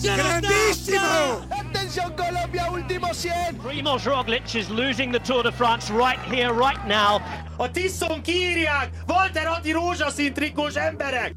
[0.00, 1.46] Grandissimo!
[1.48, 3.56] Attention Colombia, último 100!
[3.62, 7.20] Primoz Roglic is losing the Tour de France right here, right now.
[7.58, 8.90] A Tiszon kiírják!
[9.06, 11.34] Walter Atti rózsaszín trikós emberek!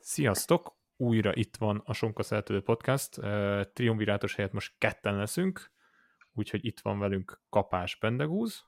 [0.00, 0.81] Sziasztok!
[1.02, 3.20] Újra itt van a Sonka Szeltődő Podcast.
[3.72, 5.70] Triumvirátos helyett most ketten leszünk,
[6.34, 8.64] úgyhogy itt van velünk Kapás Bendegúz.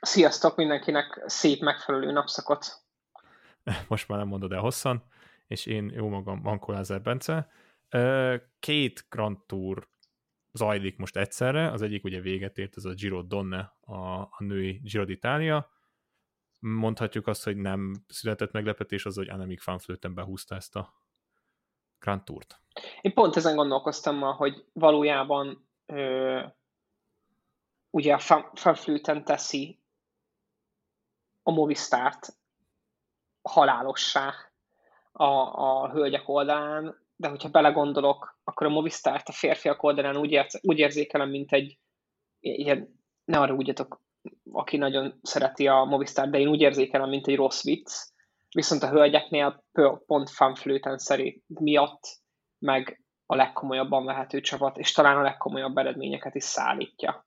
[0.00, 2.66] Sziasztok mindenkinek, szép megfelelő napszakot.
[3.88, 5.04] Most már nem mondod el hosszan,
[5.46, 7.50] és én jó magam, Mankó Lázár Bence.
[8.58, 9.88] Két Grand Tour
[10.52, 14.80] zajlik most egyszerre, az egyik ugye véget ért, ez a Giro Donne, a, a női
[14.82, 15.64] Giro d'Italia,
[16.58, 21.01] mondhatjuk azt, hogy nem született meglepetés az, hogy Annemiek van Flöten behúzta ezt a
[22.02, 22.60] Grand Tourt.
[23.00, 26.40] Én pont ezen gondolkoztam ma, hogy valójában ö,
[27.90, 28.20] ugye a
[28.62, 29.80] Van Flöten teszi
[31.42, 32.36] a Movistárt
[33.42, 34.34] halálossá
[35.12, 40.58] a, a hölgyek oldalán, de hogyha belegondolok, akkor a Movistárt a férfiak oldalán úgy, érz,
[40.62, 41.78] úgy érzékelem, mint egy
[42.40, 44.00] ilyen, ne arra úgyatok,
[44.52, 48.11] aki nagyon szereti a Movistar, de én úgy érzékelem, mint egy rossz vicc.
[48.54, 49.64] Viszont a hölgyeknél
[50.06, 52.20] pont fanflőten szerint miatt
[52.58, 57.26] meg a legkomolyabban vehető csapat, és talán a legkomolyabb eredményeket is szállítja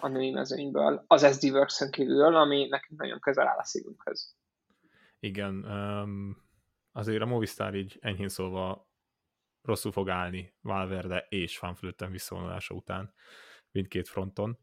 [0.00, 4.36] a női mezőnyből, az SD works kívül, ami nekünk nagyon közel áll a szívünkhöz.
[5.18, 6.36] Igen, um,
[6.92, 8.88] azért a Movistar így enyhén szólva
[9.62, 13.14] rosszul fog állni Valverde és Fanflöten visszavonulása után
[13.70, 14.58] mindkét fronton.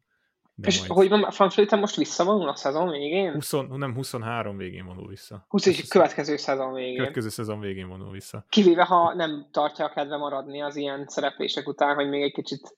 [0.55, 0.91] De és majd...
[0.91, 3.33] hogy van, Fanflöten most visszavonul a szezon végén?
[3.33, 5.45] 20, nem, 23 végén vonul vissza.
[5.47, 6.97] 20 és következő szezon végén.
[6.97, 8.45] Következő szezon végén vonul vissza.
[8.49, 12.77] Kivéve, ha nem tartja a kedve maradni az ilyen szereplések után, hogy még egy kicsit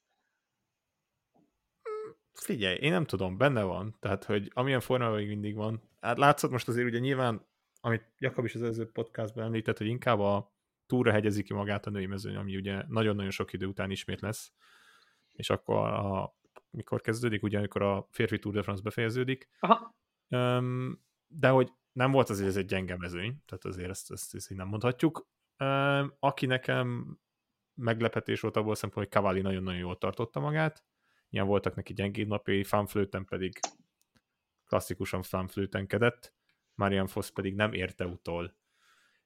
[2.34, 5.90] Figyelj, én nem tudom, benne van, tehát, hogy amilyen formában még mindig van.
[6.02, 7.48] Hát látszott most azért ugye nyilván,
[7.82, 10.54] amit Jakab is az előző podcastban említett, hogy inkább a
[10.88, 14.52] túra hegyezi ki magát a női mezőny, ami ugye nagyon-nagyon sok idő után ismét lesz,
[15.32, 16.36] és akkor a
[16.76, 19.50] mikor kezdődik, ugye amikor a férfi Tour de France befejeződik.
[19.60, 19.96] Aha.
[20.30, 24.52] Um, de hogy nem volt azért ez egy gyenge mezőny, tehát azért ezt, ezt, ezt
[24.52, 25.28] így nem mondhatjuk.
[25.60, 27.18] Um, aki nekem
[27.74, 30.86] meglepetés volt abból szempontból, hogy Cavalli nagyon-nagyon jól tartotta magát,
[31.30, 33.60] ilyen voltak neki gyengébb napjai, fanflőten pedig
[34.66, 36.34] klasszikusan fanflőtenkedett,
[36.74, 38.56] Marian Foss pedig nem érte utol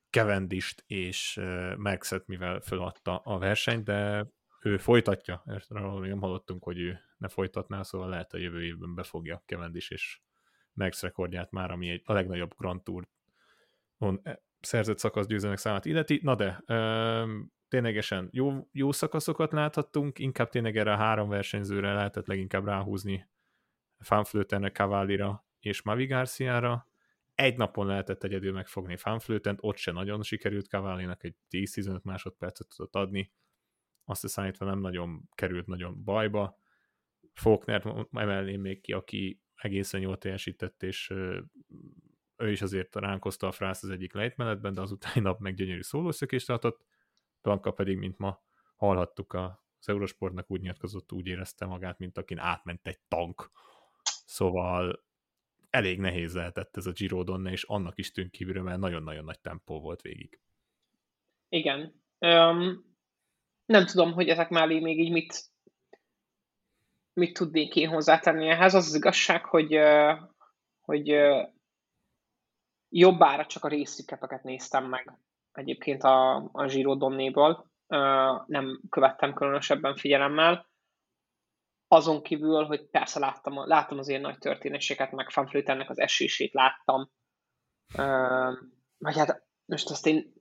[0.09, 1.39] Kevendist és
[1.77, 4.27] Maxet, mivel föladta a versenyt, de
[4.61, 8.95] ő folytatja, arról még nem hallottunk, hogy ő ne folytatná, szóval lehet a jövő évben
[8.95, 10.19] befogja Kevendis és
[10.73, 13.07] Max rekordját már, ami egy, a legnagyobb Grand Tour
[13.97, 16.19] on e, szerzett szakasz győzelmek számát illeti.
[16.23, 22.27] Na de, um, ténylegesen jó, jó szakaszokat láthattunk, inkább tényleg erre a három versenyzőre lehetett
[22.27, 23.29] leginkább ráhúzni
[23.99, 26.87] Fanflötenre, Cavallira és Mavi Garciára.
[27.35, 32.95] Egy napon lehetett egyedül megfogni Fanflötent, ott se nagyon sikerült Cavallinak, egy 10-15 másodpercet tudott
[32.95, 33.31] adni,
[34.09, 36.59] azt számítva nem nagyon került nagyon bajba.
[37.33, 41.09] Faulkner emelném még ki, aki egészen jól teljesített, és
[42.37, 45.81] ő is azért ránkozta a frász az egyik lejtmenetben, de az utáni nap meg gyönyörű
[45.81, 46.85] szólószökést tartott.
[47.41, 48.41] Blanka pedig, mint ma
[48.75, 53.51] hallhattuk, az Eurosportnak úgy nyilatkozott, úgy érezte magát, mint akin átment egy tank.
[54.25, 55.03] Szóval
[55.69, 59.39] elég nehéz lehetett ez a Giro Donne, és annak is tűnt kívülről, mert nagyon-nagyon nagy
[59.39, 60.39] tempó volt végig.
[61.49, 62.01] Igen.
[62.19, 62.88] Um,
[63.69, 65.43] nem tudom, hogy ezek mellé még így mit,
[67.13, 68.73] mit tudnék én hozzátenni ehhez.
[68.73, 69.79] Az az igazság, hogy,
[70.81, 71.15] hogy
[72.89, 75.19] jobbára csak a részükepeket néztem meg
[75.51, 77.71] egyébként a, a Giro Donnéból.
[78.45, 80.69] Nem követtem különösebben figyelemmel.
[81.87, 87.11] Azon kívül, hogy persze láttam, láttam az ilyen nagy történéseket, meg Fanflötennek az esését láttam.
[88.97, 90.33] Vagy hát most azt én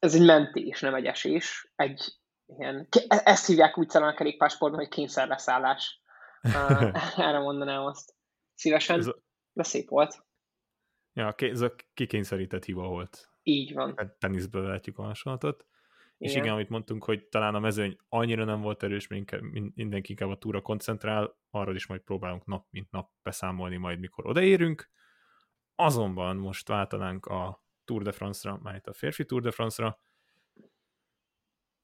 [0.00, 1.72] ez egy mentés, nem egy esés.
[1.76, 2.12] Egy
[2.46, 6.02] ilyen, e- ezt hívják úgy a kerékpársportban, hogy kényszerleszállás.
[7.16, 8.14] Erre mondanám azt.
[8.54, 9.14] Szívesen,
[9.52, 10.24] de szép volt.
[11.12, 13.30] Ja, ez a kikényszerített hiba volt.
[13.42, 13.94] Így van.
[13.96, 15.66] Hát teniszből lehetjük a hasonlatot.
[16.18, 19.40] És igen, amit mondtunk, hogy talán a mezőny annyira nem volt erős, mint
[19.74, 24.26] mindenki inkább a túra koncentrál, arról is majd próbálunk nap mint nap beszámolni majd, mikor
[24.26, 24.90] odaérünk.
[25.74, 29.98] Azonban most váltanánk a Tour de France-ra, már a férfi Tour de France-ra.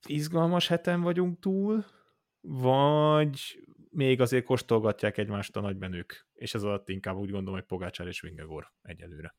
[0.08, 1.84] Izgalmas heten vagyunk túl,
[2.40, 8.06] vagy még azért kóstolgatják egymást a nagybenők, és ez alatt inkább úgy gondolom, hogy Pogácsár
[8.06, 9.34] és Vingegor egyelőre.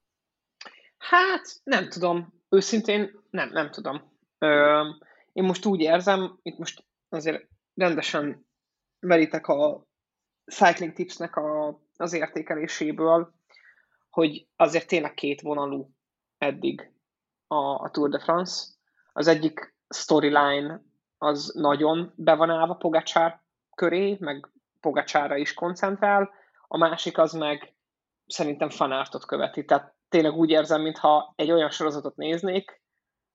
[0.97, 2.33] Hát, nem tudom.
[2.49, 4.17] Őszintén nem, nem tudom.
[4.37, 4.81] Ö,
[5.33, 8.47] én most úgy érzem, itt most azért rendesen
[8.99, 9.87] veritek a
[10.45, 13.33] Cycling Tipsnek a, az értékeléséből,
[14.09, 15.96] hogy azért tényleg két vonalú
[16.37, 16.91] eddig
[17.47, 18.65] a, a Tour de France.
[19.13, 20.81] Az egyik storyline
[21.17, 23.41] az nagyon be van állva Pogacsár
[23.75, 24.49] köré, meg
[24.79, 26.29] Pogacsára is koncentrál,
[26.67, 27.75] a másik az meg
[28.27, 29.65] szerintem fanártot követi.
[29.65, 32.81] Tehát tényleg úgy érzem, mintha egy olyan sorozatot néznék,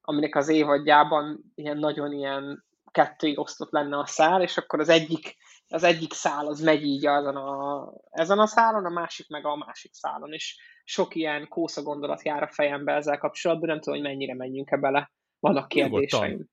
[0.00, 5.36] aminek az évadjában ilyen nagyon ilyen kettőig osztott lenne a szál, és akkor az egyik,
[5.68, 9.56] az egyik szál az megy így azon a, ezen a szálon, a másik meg a
[9.56, 14.08] másik szálon, és sok ilyen kósza gondolat jár a fejembe ezzel kapcsolatban, nem tudom, hogy
[14.08, 15.12] mennyire menjünk e bele.
[15.38, 16.50] Vannak kérdéseim.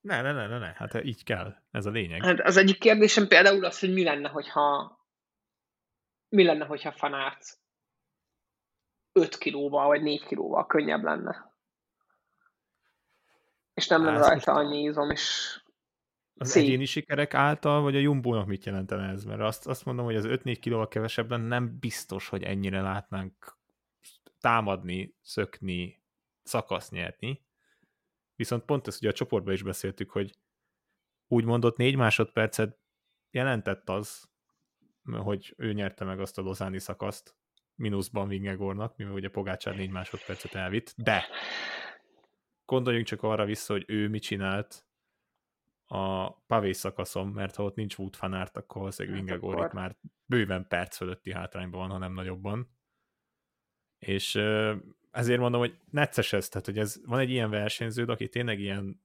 [0.00, 2.24] Ne, ne, ne, ne, ne, hát így kell, ez a lényeg.
[2.24, 4.96] Hát az egyik kérdésem például az, hogy mi lenne, hogyha
[6.28, 7.60] mi lenne, hogyha fanárt
[9.12, 11.52] 5 kilóval vagy 4 kilóval könnyebb lenne.
[13.74, 15.56] És nem lenne rajta annyi izom, és
[16.42, 16.62] az Szép.
[16.62, 19.24] egyéni sikerek által, vagy a Jumbo-nak mit jelentene ez?
[19.24, 23.58] Mert azt, azt mondom, hogy az 5-4 kilóval kevesebben nem biztos, hogy ennyire látnánk
[24.40, 26.02] támadni, szökni,
[26.42, 27.44] szakasz nyerni.
[28.34, 30.36] Viszont pont ezt ugye a csoportban is beszéltük, hogy
[31.28, 32.78] úgy mondott négy másodpercet
[33.30, 34.30] jelentett az,
[35.04, 37.36] hogy ő nyerte meg azt a lozáni szakaszt,
[37.74, 41.26] mínuszban Vingegornak, mivel ugye Pogácsár négy másodpercet elvitt, de
[42.64, 44.86] gondoljunk csak arra vissza, hogy ő mit csinált
[45.92, 49.64] a pavé szakaszon, mert ha ott nincs Wood fanárt, akkor valószínűleg hát akkor...
[49.64, 49.96] itt már
[50.26, 52.70] bőven perc fölötti hátrányban van, hanem nagyobban.
[53.98, 54.34] És
[55.10, 59.00] ezért mondom, hogy necces ez, tehát hogy ez, van egy ilyen versenyződ, aki tényleg ilyen,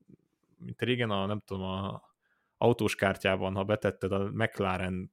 [0.57, 2.01] mint régen a, nem tudom, a
[2.57, 5.11] autós kártyában, ha betetted a McLaren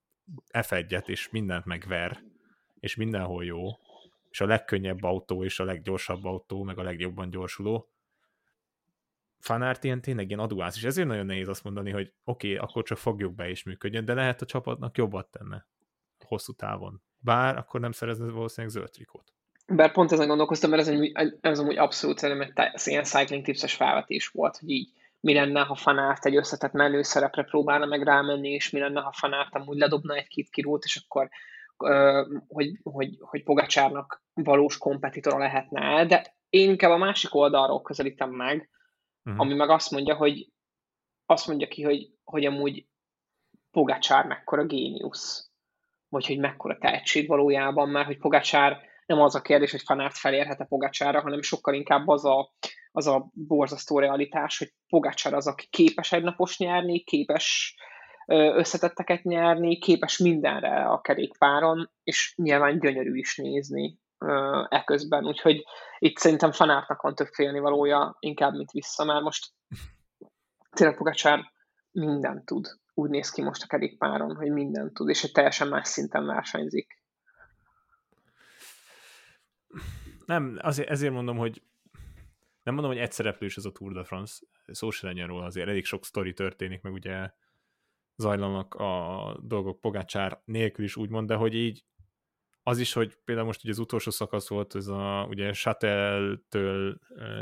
[0.52, 2.22] F1-et, és mindent megver,
[2.80, 3.68] és mindenhol jó,
[4.30, 7.93] és a legkönnyebb autó, és a leggyorsabb autó, meg a legjobban gyorsuló.
[9.44, 12.82] Fanárt ilyen tényleg ilyen aduász, és ezért nagyon nehéz azt mondani, hogy oké, okay, akkor
[12.82, 15.66] csak fogjuk be és működjön, de lehet a csapatnak jobbat tenne
[16.26, 17.02] hosszú távon.
[17.18, 19.32] Bár akkor nem szerezne valószínűleg zöld trikót.
[19.66, 23.74] Bár pont ezen gondolkoztam, mert ez, egy, ez amúgy abszolút szerintem egy ilyen cycling tipses
[23.74, 28.48] felvetés volt, hogy így mi lenne, ha fanárt egy összetett menő szerepre próbálna meg rámenni,
[28.48, 31.28] és mi lenne, ha fanárt amúgy ledobna egy-két kilót, és akkor
[32.48, 38.68] hogy, hogy, hogy Pogacsárnak valós kompetitora lehetne de én inkább a másik oldalról közelítem meg,
[39.24, 39.40] uh-huh.
[39.40, 40.48] ami meg azt mondja, hogy
[41.26, 42.86] azt mondja ki, hogy, hogy amúgy
[43.70, 45.50] Pogacsár mekkora géniusz,
[46.08, 50.64] vagy hogy mekkora tehetség valójában, mert hogy Pogacsár nem az a kérdés, hogy fanárt felérhet-e
[50.64, 52.52] Pogacsára, hanem sokkal inkább az a,
[52.92, 57.76] az a borzasztó realitás, hogy Pogacsár az, aki képes egy napos nyerni, képes
[58.26, 63.98] összetetteket nyerni, képes mindenre a kerékpáron, és nyilván gyönyörű is nézni
[64.68, 65.64] eközben, úgyhogy
[65.98, 69.52] itt szerintem fanártnak van több félnivalója, inkább, mint vissza, mert most
[70.70, 71.52] tényleg Pogacsár
[71.90, 72.66] mindent tud.
[72.94, 77.02] Úgy néz ki most a kerékpáron, hogy mindent tud, és egy teljesen más szinten versenyzik.
[80.26, 81.62] Nem, azért, ezért mondom, hogy
[82.62, 85.84] nem mondom, hogy egyszereplős ez a Tour de France, szó se legyen róla, azért elég
[85.84, 87.30] sok sztori történik, meg ugye
[88.16, 91.84] zajlanak a dolgok Pogácsár nélkül is úgymond, de hogy így
[92.66, 96.98] az is, hogy például most ugye az utolsó szakasz volt, ez a ugye Shuttle-től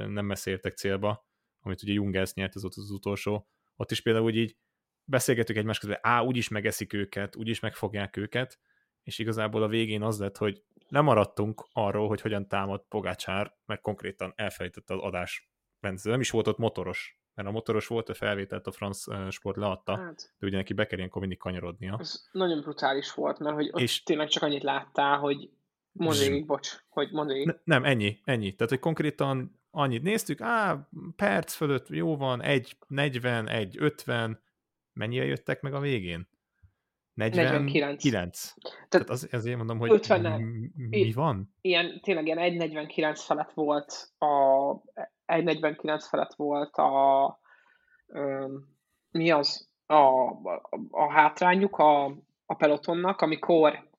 [0.07, 1.27] nem messze értek célba,
[1.61, 4.57] amit ugye Jungels nyert, ez volt az utolsó, ott is például úgy így
[5.05, 8.59] beszélgetünk egymás közben, á, úgyis megeszik őket, úgyis megfogják őket,
[9.03, 14.33] és igazából a végén az lett, hogy lemaradtunk arról, hogy hogyan támad Pogácsár, mert konkrétan
[14.37, 15.51] elfelejtette az adás
[15.81, 16.11] benző.
[16.11, 19.97] Nem is volt ott motoros, mert a motoros volt a felvételt, a franc sport leadta,
[19.97, 21.97] hát, de ugye neki be kell ilyenkor mindig kanyarodnia.
[22.01, 25.51] Ez nagyon brutális volt, mert hogy ott és tényleg csak annyit láttál, hogy
[25.93, 28.55] mondj bocs, hogy mondj ne, Nem, ennyi, ennyi.
[28.55, 34.43] Tehát, hogy konkrétan annyit néztük, á, perc fölött jó van, egy 40, egy 50,
[34.93, 36.31] mennyire jöttek meg a végén?
[37.15, 37.73] 49.
[37.73, 38.55] 49.
[38.61, 40.43] Tehát, Tehát az, ezért mondom, hogy 50
[40.75, 41.55] mi van?
[41.61, 44.73] Ilyen, tényleg ilyen 1.49 felett volt a
[45.35, 47.39] 1.49 felett volt a
[49.11, 49.71] mi az?
[49.87, 52.05] A, a, a hátrányuk a,
[52.47, 53.91] a pelotonnak, amikor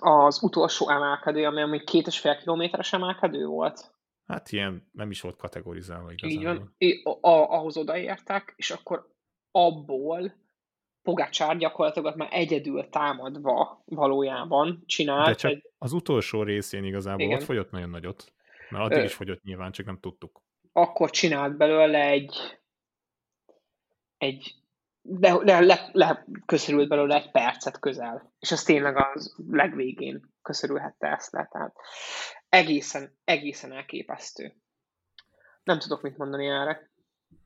[0.00, 3.94] az utolsó emelkedő, ami amúgy két és fél kilométeres emelkedő volt.
[4.26, 6.72] Hát ilyen nem is volt kategorizálva igazából.
[6.78, 9.10] Így van, a, ahhoz odaértek, és akkor
[9.50, 10.40] abból
[11.02, 15.26] Pogácsár gyakorlatilag már egyedül támadva valójában csinált.
[15.26, 15.70] De csak egy...
[15.78, 17.38] az utolsó részén igazából Igen.
[17.38, 18.32] ott fogyott nagyon nagyot.
[18.70, 19.02] Mert addig Ö...
[19.02, 20.42] is fogyott nyilván, csak nem tudtuk.
[20.72, 22.60] Akkor csinált belőle egy
[24.18, 24.54] egy
[25.02, 28.32] le, le, le, le köszörült belőle egy percet közel.
[28.38, 31.48] És az tényleg az legvégén köszörülhette ezt le.
[31.52, 31.76] Tehát
[32.48, 34.54] egészen, egészen elképesztő.
[35.62, 36.90] Nem tudok mit mondani erre.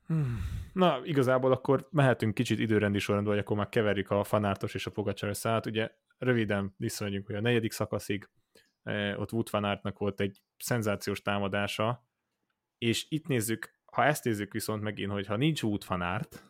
[0.07, 0.39] Hmm.
[0.73, 4.91] Na, igazából akkor mehetünk kicsit időrendi sorrendben, vagy akkor már keverjük a fanártos és a
[4.91, 5.67] pogacsaros szállat.
[5.67, 8.29] Ugye röviden visszamegyünk, hogy a negyedik szakaszig
[8.83, 9.49] eh, ott Wood
[9.99, 12.07] volt egy szenzációs támadása,
[12.79, 16.45] és itt nézzük, ha ezt nézzük viszont megint, hogy ha nincs Wood fanárt,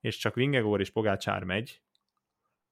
[0.00, 1.82] és csak Vingegor és Pogácsár megy,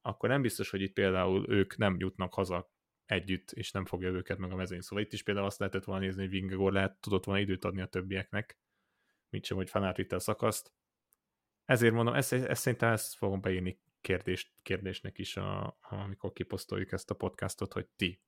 [0.03, 2.71] akkor nem biztos, hogy itt például ők nem jutnak haza
[3.07, 4.81] együtt, és nem fogja őket meg a mezőny.
[4.81, 7.81] Szóval itt is például azt lehetett volna nézni, hogy Vingegor lehet, tudott volna időt adni
[7.81, 8.59] a többieknek,
[9.29, 10.73] mint sem, hogy Fanát vitte a szakaszt.
[11.65, 17.11] Ezért mondom, ezt, ezt szerintem ezt fogom beírni kérdést, kérdésnek is, a, amikor kiposztoljuk ezt
[17.11, 18.23] a podcastot, hogy ti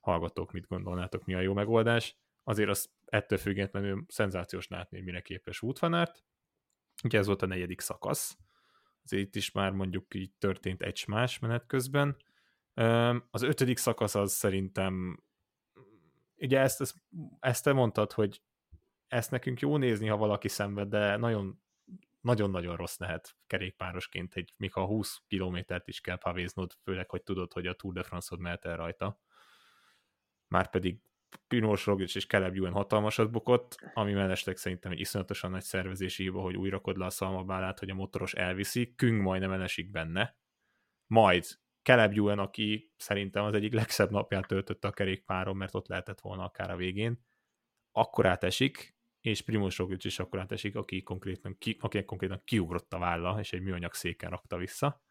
[0.00, 2.16] hallgatók mit gondolnátok, mi a jó megoldás.
[2.42, 6.24] Azért az ettől függetlenül szenzációs látni, mire képes útfanárt.
[7.04, 8.36] Ugye ez volt a negyedik szakasz.
[9.04, 12.16] Azért itt is már mondjuk így történt egy más menet közben.
[13.30, 15.22] Az ötödik szakasz az szerintem
[16.36, 16.94] ugye ezt, ezt,
[17.40, 18.42] ezt te mondtad, hogy
[19.08, 21.62] ezt nekünk jó nézni, ha valaki szenved, de nagyon
[22.20, 27.52] nagyon-nagyon rossz lehet kerékpárosként, egy, még ha 20 kilométert is kell pavéznod, főleg, hogy tudod,
[27.52, 29.20] hogy a Tour de France-od mehet el rajta.
[30.48, 31.00] Márpedig
[31.48, 36.40] Pinos Roglic és Caleb Ewan hatalmasat bukott, ami mellesleg szerintem egy iszonyatosan nagy szervezési hiba,
[36.40, 40.36] hogy újra kod le a szalmabálát, hogy a motoros elviszi, Küng majdnem elesik benne.
[41.06, 41.44] Majd
[41.82, 46.44] Caleb Ewan, aki szerintem az egyik legszebb napját töltötte a kerékpáron, mert ott lehetett volna
[46.44, 47.24] akár a végén,
[47.90, 52.98] akkor átesik, és Primoz Roglic is akkor átesik, aki konkrétan, ki, aki konkrétan kiugrott a
[52.98, 55.02] válla, és egy műanyag széken rakta vissza.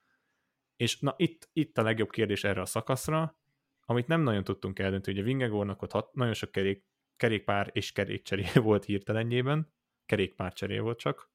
[0.75, 3.39] És na itt, itt a legjobb kérdés erre a szakaszra,
[3.85, 6.85] amit nem nagyon tudtunk eldönteni, hogy a Vingegornak ott hat, nagyon sok kerék,
[7.15, 9.73] kerékpár és kerékcseré volt hirtelenjében,
[10.05, 11.31] kerékpárcseré volt csak,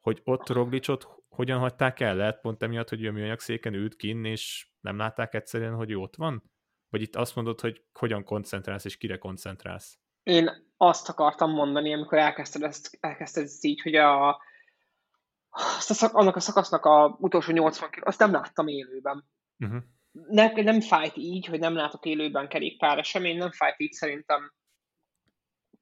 [0.00, 2.16] hogy ott Roglicot hogyan hagyták el?
[2.16, 5.96] Lehet pont emiatt, hogy a műanyag széken ült kinn, és nem látták egyszerűen, hogy ő
[5.96, 6.50] ott van?
[6.88, 9.98] Vagy itt azt mondod, hogy hogyan koncentrálsz, és kire koncentrálsz?
[10.22, 14.42] Én azt akartam mondani, amikor elkezdted ezt, elkezdted ezt így, hogy a,
[15.50, 19.28] azt a szak, annak a szakasznak a utolsó 80 km, azt nem láttam élőben.
[19.58, 19.82] Uh-huh.
[20.12, 24.52] Ne, nem fájt így, hogy nem látok élőben kerékpár esemény, nem fájt így szerintem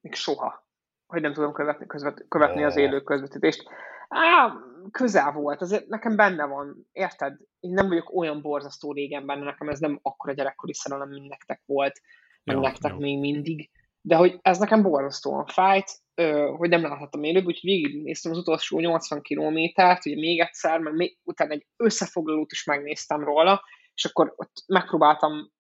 [0.01, 0.67] még soha,
[1.07, 3.69] hogy nem tudom követni, közvet, követni az élő közvetítést.
[4.09, 4.53] Á,
[4.91, 7.37] közel volt, azért nekem benne van, érted?
[7.61, 11.63] Én nem vagyok olyan borzasztó régen benne, nekem ez nem akkora gyerekkori szerelem, mint nektek
[11.67, 12.01] volt,
[12.45, 12.99] meg jó, nektek jó.
[12.99, 13.71] még mindig
[14.09, 15.91] de hogy ez nekem borzasztóan fájt,
[16.57, 21.19] hogy nem láthattam élőbb, úgyhogy végignéztem az utolsó 80 kilométert, ugye még egyszer, meg még,
[21.25, 23.63] utána egy összefoglalót is megnéztem róla,
[23.99, 25.53] és akkor ott megpróbáltam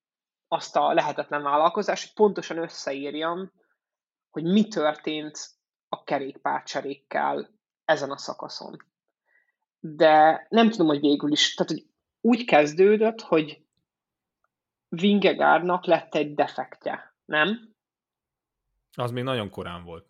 [0.48, 3.52] azt a lehetetlen vállalkozást, hogy pontosan összeírjam,
[4.30, 5.50] hogy mi történt
[5.88, 7.50] a kerékpárcserékkel
[7.84, 8.76] ezen a szakaszon.
[9.80, 11.86] De nem tudom, hogy végül is, tehát hogy
[12.20, 13.62] úgy kezdődött, hogy
[14.88, 17.74] Vingegárnak lett egy defektje, nem?
[18.92, 20.06] Az még nagyon korán volt.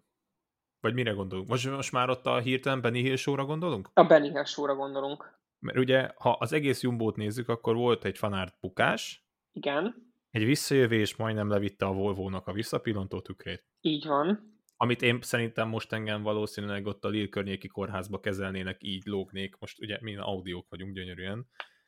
[0.80, 1.48] Vagy mire gondolunk?
[1.48, 3.90] Most, most már ott a hirtelen Benny Hill gondolunk?
[3.92, 5.38] A Benny Hill gondolunk.
[5.58, 9.26] Mert ugye, ha az egész Jumbót nézzük, akkor volt egy fanárt bukás.
[9.52, 10.12] Igen.
[10.30, 13.66] Egy visszajövés majdnem levitte a Volvo-nak a visszapillantó tükrét.
[13.80, 14.56] Így van.
[14.76, 19.56] Amit én szerintem most engem valószínűleg ott a Lille környéki kórházba kezelnének, így lógnék.
[19.58, 21.46] Most ugye mi audiók vagyunk gyönyörűen.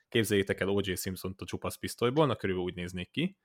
[0.09, 0.95] Képzeljétek el O.J.
[0.95, 3.37] Simpson-t a csupasz pisztolyból, na körülbelül úgy néznék ki.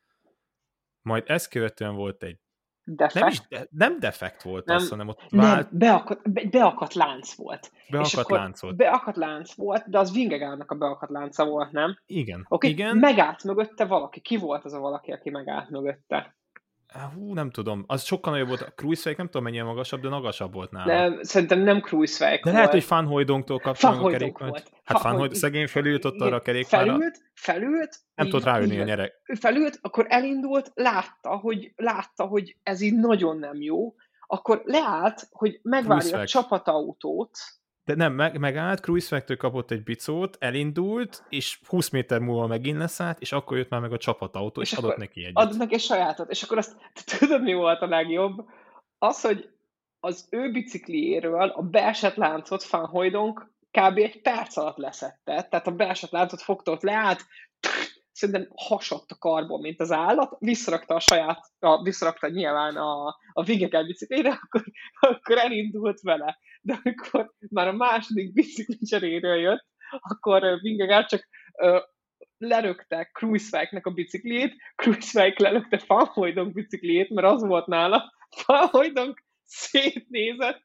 [1.02, 2.40] Majd ezt követően volt egy
[2.88, 3.14] Defekt?
[3.14, 5.70] Nem, is de, nem defekt volt nem, az, hanem ott vált...
[5.70, 7.72] Nem, beakadt, be, beakadt lánc volt.
[7.90, 8.76] Beakadt lánc volt.
[8.76, 12.00] Beakadt lánc volt, de az Vingegárnak a beakadt lánca volt, nem?
[12.06, 12.46] Igen.
[12.50, 12.98] Okay, Igen.
[12.98, 14.20] megállt mögötte valaki.
[14.20, 16.36] Ki volt az a valaki, aki megállt mögötte?
[17.00, 17.84] Hú, nem tudom.
[17.88, 18.62] Az sokkal nagyobb volt.
[18.62, 20.94] A Cruisefake nem tudom mennyire magasabb, de magasabb volt nála.
[20.94, 24.50] Nem, szerintem nem Cruisefake De lehet, hogy Fan Hojdongtól kapcsolatban a kerékpár.
[24.50, 24.72] Volt.
[24.84, 26.92] Hát Fan Hojdong, szegény felült ott arra a kerékpárra.
[26.92, 28.00] Felült, felült.
[28.16, 29.22] Nem tudott ráülni a nyerek.
[29.26, 33.96] Ő felült, akkor elindult, látta, hogy, látta, hogy ez így nagyon nem jó,
[34.28, 37.38] akkor leállt, hogy megvárja a csapatautót,
[37.86, 43.20] de nem, meg, megállt, Cruise kapott egy bicót, elindult, és 20 méter múlva megint leszállt,
[43.20, 45.38] és akkor jött már meg a csapatautó, és, és adott neki egyet.
[45.38, 46.76] Adott neki egy sajátot, és akkor azt
[47.20, 48.46] tudod, mi volt a legjobb?
[48.98, 49.50] Az, hogy
[50.00, 53.98] az ő bicikliéről a beesett láncot Fanhojdonk kb.
[53.98, 55.48] egy perc alatt leszette.
[55.50, 57.26] Tehát a beesett láncot fogta ott leállt,
[58.12, 63.44] szerintem hasadt a karból, mint az állat, visszarakta a saját, a, visszarakta nyilván a, a
[63.44, 64.64] Vingegaard biciklére, akkor,
[65.00, 66.38] akkor elindult vele.
[66.66, 69.66] De amikor már a második bicikli cseréről jött,
[70.00, 71.28] akkor Vingegaard csak
[71.62, 71.80] ö,
[72.38, 80.64] lerögte Cruisefike-nek a bicikliét, Cruisefike lelökte Fanhojdonk bicikliét, mert az volt nála, Fanhojdonk szétnézett,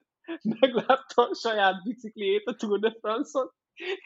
[0.60, 3.50] meglátta a saját bicikliét a Tour de France-on,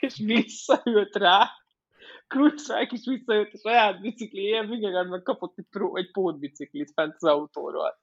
[0.01, 1.51] és visszaült rá,
[2.27, 7.25] Kruzsák is visszajött a saját bicikliért, Vingegaard meg kapott egy, pro, egy pótbiciklit fent az
[7.25, 7.99] autóról.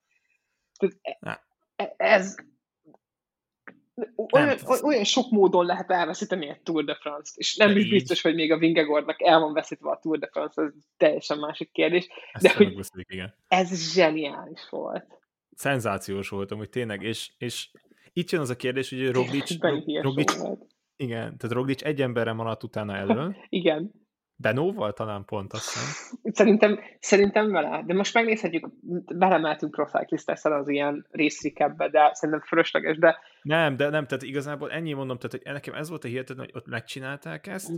[0.77, 1.41] Tehát e,
[1.75, 2.35] e, ez,
[4.31, 7.91] Olyan, olyan sok módon lehet elveszíteni egy Tour de France-t, és nem De is így.
[7.91, 11.71] biztos, hogy még a Vingegordnak el van veszítve a Tour de France, ez teljesen másik
[11.71, 12.07] kérdés.
[12.31, 13.33] Ezt De hogy- megbeszélik, igen.
[13.47, 15.05] Ez zseniális volt.
[15.55, 17.69] Szenzációs voltam, hogy tényleg, és, és
[18.13, 19.61] itt jön az a kérdés, hogy Roglic,
[20.01, 20.65] Roglic, volt.
[20.95, 23.91] igen, tehát Roglic egy emberre maradt utána elől, Igen.
[24.41, 26.19] Benóval talán pont azt hiszem.
[26.33, 28.67] Szerintem, szerintem vele, de most megnézhetjük,
[29.15, 34.93] belemeltünk Procyclist az ilyen részrikebbe, de szerintem fölösleges, de Nem, de nem, tehát igazából ennyi
[34.93, 37.71] mondom, tehát hogy nekem ez volt a hihetetlen, hogy ott megcsinálták ezt,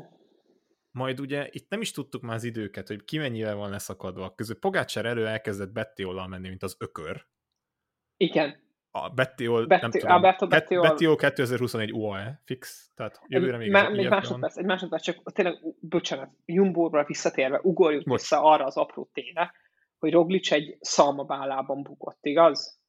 [0.92, 4.34] majd ugye itt nem is tudtuk már az időket, hogy ki mennyivel van leszakadva.
[4.36, 7.26] Közül Pogácsár elő elkezdett Bettiol menni, mint az ökör.
[8.18, 8.62] igen.
[8.96, 13.90] A Bettiol, Betti- nem tudom, Alberto Bettiol- Bettiol 2021 UAE, fix, tehát jövőre még Má-
[13.90, 14.06] egy van.
[14.08, 18.20] másodperc, egy másodperc, csak tényleg, bocsánat, Jumbo-ra visszatérve, ugorjuk Bocs.
[18.20, 19.52] vissza arra az apró tényre,
[20.00, 22.82] hogy Roglic egy szalmabálában bukott, igaz?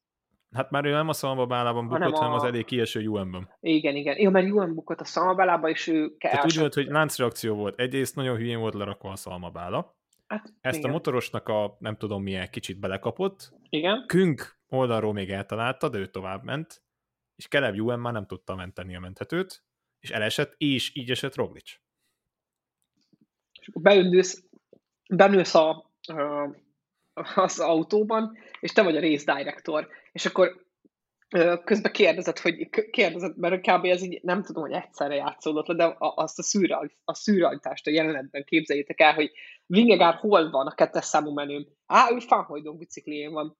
[0.51, 3.49] Hát már ő nem a szalma bálában Hanem bukott, hanem a- az elég kieső UN-ben.
[3.59, 4.17] Igen, igen.
[4.19, 7.79] Jó, mert Juan bukott a szalmabálába, és ő Tehát úgy elsőtt- volt, hogy láncreakció volt.
[7.79, 9.95] Egyrészt nagyon hülyén volt lerakva a szalmabála.
[10.27, 10.89] Hát, Ezt igen.
[10.89, 13.53] a motorosnak a nem tudom milyen kicsit belekapott.
[13.69, 16.83] Igen, Künk oldalról még eltalálta, de ő tovább ment.
[17.35, 19.63] És Keleb UN már nem tudta menteni a menthetőt.
[19.99, 21.79] És elesett, és így esett Roglic.
[23.61, 24.43] és akkor beündülsz,
[25.09, 25.91] benülsz a,
[27.35, 30.65] az autóban, és te vagy a race director, és akkor
[31.63, 33.85] közben kérdezed, hogy k- kérdezed, mert kb.
[33.85, 37.91] ez így nem tudom, hogy egyszerre játszódott le, de azt a, szürreal, a szürrealitást a
[37.91, 39.31] jelenetben képzeljétek el, hogy
[39.65, 41.67] Vingegaard hol van a kettes számú menőm?
[41.85, 43.57] Á, ő Fanhojdon biciklién van.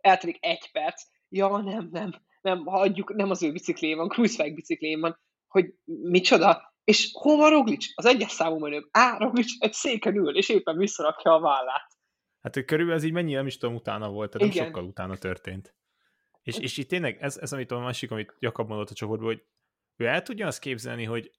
[0.00, 1.02] Eltelik egy perc.
[1.28, 5.18] Ja, nem, nem, nem, hagyjuk, nem az ő biciklién van, Cruisefag biciklién van.
[5.46, 6.74] Hogy micsoda?
[6.84, 7.86] És hol van Roglic?
[7.94, 8.88] Az egyes számú menőm.
[8.90, 11.96] Á, Roglic egy széken ül, és éppen visszarakja a vállát.
[12.42, 15.16] Hát hogy körülbelül ez így mennyi, nem is tudom, utána volt, tehát nem sokkal utána
[15.16, 15.74] történt.
[16.42, 19.44] És, és itt tényleg ez, ez amit a másik, amit Jakab mondott a csoportból, hogy
[19.96, 21.30] ő el tudja azt képzelni, hogy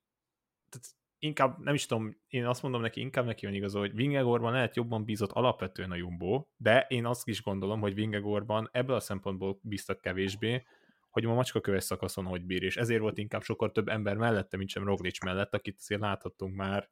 [0.69, 0.87] tehát
[1.19, 4.75] inkább, nem is tudom, én azt mondom neki, inkább neki van igaza, hogy Vingegorban lehet
[4.75, 9.59] jobban bízott alapvetően a Jumbo, de én azt is gondolom, hogy Vingegorban ebből a szempontból
[9.61, 10.65] bíztak kevésbé,
[11.09, 14.69] hogy a macskaköves szakaszon hogy bír, és ezért volt inkább sokkal több ember mellette, mint
[14.69, 16.89] sem Roglic mellett, akit azért láthattunk már,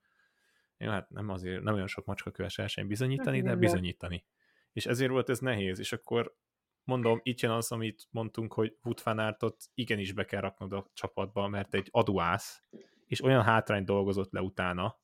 [0.78, 4.26] jó, hát nem azért, nem olyan sok macskaköves verseny bizonyítani, Hát de bizonyítani.
[4.74, 6.36] És ezért volt ez nehéz, és akkor
[6.84, 10.90] mondom, itt jön az, amit mondtunk, hogy Wout van Aertot igenis be kell raknod a
[10.94, 12.64] csapatba, mert egy aduász,
[13.06, 15.00] és olyan hátrányt dolgozott le utána,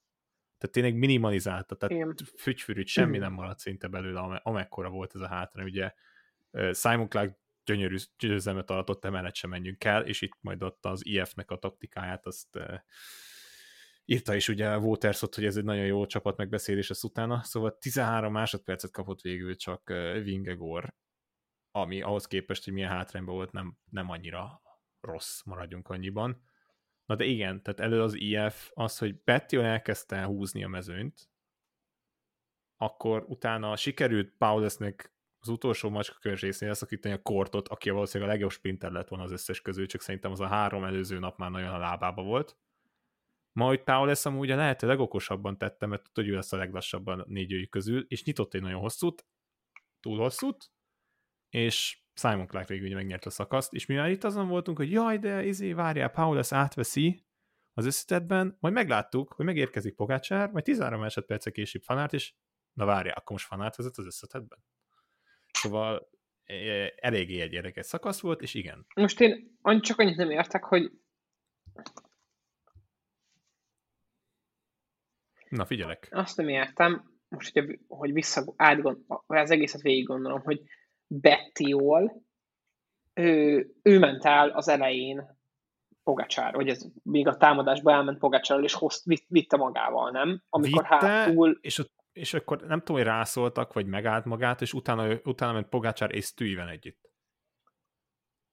[0.58, 2.16] tehát tényleg minimalizálta, tehát Igen.
[2.38, 3.20] fügyfürügy, semmi Mhm.
[3.20, 5.66] nem maradt szinte belőle, ame- amekkora volt ez a hátrány.
[5.66, 5.94] Ugye
[6.74, 11.52] Simon Clark gyönyörű győzelmet aratott, emellett sem menjünk el, és itt majd ott az IF-nek
[11.52, 12.60] a taktikáját, azt
[14.06, 18.32] írta is ugye Watersot, hogy ez egy nagyon jó csapat megbeszélés ezt utána, szóval 13
[18.32, 19.90] másodpercet kapott végül csak
[20.24, 20.94] Vingegor,
[21.72, 24.62] ami ahhoz képest, hogy milyen hátrányban volt, nem, nem annyira
[25.02, 26.42] rossz, maradjunk annyiban.
[27.12, 31.30] Na de igen, tehát elő az IF az, hogy Bettion elkezdte húzni a mezőnyt,
[32.78, 38.52] akkor utána sikerült Paulesnek az utolsó macskakörös részén leszakítani a kortot, aki valószínűleg a legjobb
[38.52, 41.74] sprinter lett volna az összes közül, csak szerintem az a három előző nap már nagyon
[41.74, 42.58] a lábába volt.
[43.52, 47.69] Majd Paulus amúgy a lehető legokosabban tette, mert tudta, hogy ő lesz a leglassabban négyőjük
[47.69, 49.26] közül, és nyitott egy nagyon hosszút,
[50.00, 50.71] túl hosszút,
[51.50, 55.18] és Simon Clark végül ugye megnyert a szakaszt, és mivel itt azon voltunk, hogy jaj,
[55.18, 57.26] de izé, várjál, Paulus átveszi
[57.74, 62.34] az összetetben, majd megláttuk, hogy megérkezik Pogácsár, majd 13 másodperce később Fanárt, és
[62.74, 64.60] na várjál, akkor most Fanárt vezet az összetetben.
[65.52, 66.10] Szóval
[66.44, 70.92] eh, eléggé egy érdekes szakasz volt, és igen, Most én csak annyit nem értek, hogy
[75.50, 76.08] na figyelek.
[76.12, 80.62] azt nem értem, most hogy, hogy vissza, átgond, az egészet végig gondolom, hogy
[81.13, 82.24] Bettiol,
[83.13, 85.39] ő, ő ment el az elején
[86.04, 90.43] Pogacsár, vagy ez még a támadásba elment Pogacsárral, és hozt, vitt, vitte magával, nem?
[90.50, 94.74] Amikor Vitte, hátul, és, ott, és akkor nem tudom, hogy rászóltak, vagy megállt magát, és
[94.74, 97.10] utána, utána ment Pogácsár és Stuyven együtt.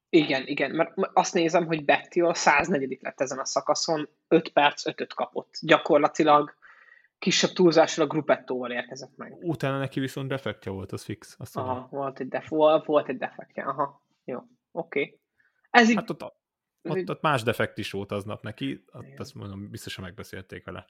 [0.09, 5.15] igen, igen, mert azt nézem, hogy Bettiol 104 lett ezen a szakaszon, 5 perc, 5
[5.15, 5.55] kapott.
[5.61, 6.58] Gyakorlatilag
[7.19, 9.37] kisebb túlzással a Gruppettóval érkezett meg.
[9.41, 11.37] Utána neki viszont defektja volt, az fix.
[11.39, 11.69] Azt tudom.
[11.69, 12.49] Aha, volt egy, def-
[12.85, 14.39] volt, egy defektje, aha, jó,
[14.71, 15.01] oké.
[15.01, 15.19] Okay.
[15.71, 16.23] Ez így, Hát ott,
[16.83, 20.87] ott, ott más defekt is volt aznap neki, ott azt mondom, biztosan megbeszélték vele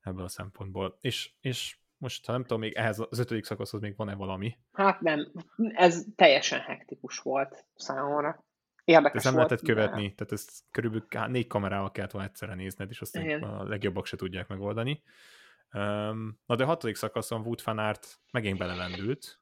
[0.00, 0.98] ebből a szempontból.
[1.00, 4.56] És, és most, ha nem tudom, még ehhez az ötödik szakaszhoz még van-e valami.
[4.72, 8.46] hát nem, ez teljesen hektikus volt számomra.
[8.84, 12.90] Érdekes Ezt nem volt, lehetett követni, tehát ezt körülbelül négy kamerával kellett volna egyszerre nézned,
[12.90, 15.02] és azt a legjobbak se tudják megoldani.
[16.46, 17.96] Na de a hatodik szakaszon Wout van
[18.32, 19.40] megint belelendült.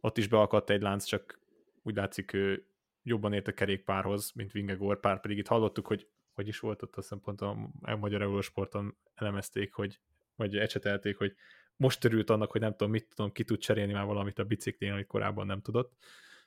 [0.00, 1.40] Ott is beakadt egy lánc, csak
[1.82, 2.66] úgy látszik ő
[3.02, 6.96] jobban ért a kerékpárhoz, mint Vingegor, pár pedig itt hallottuk, hogy hogy is volt ott,
[6.96, 10.00] azt hiszem pont a, Magyar Eurósporton elemezték, hogy,
[10.36, 11.34] vagy ecsetelték, hogy
[11.76, 14.92] most törült annak, hogy nem tudom, mit tudom, ki tud cserélni már valamit a biciklén,
[14.92, 15.92] amit korábban nem tudott.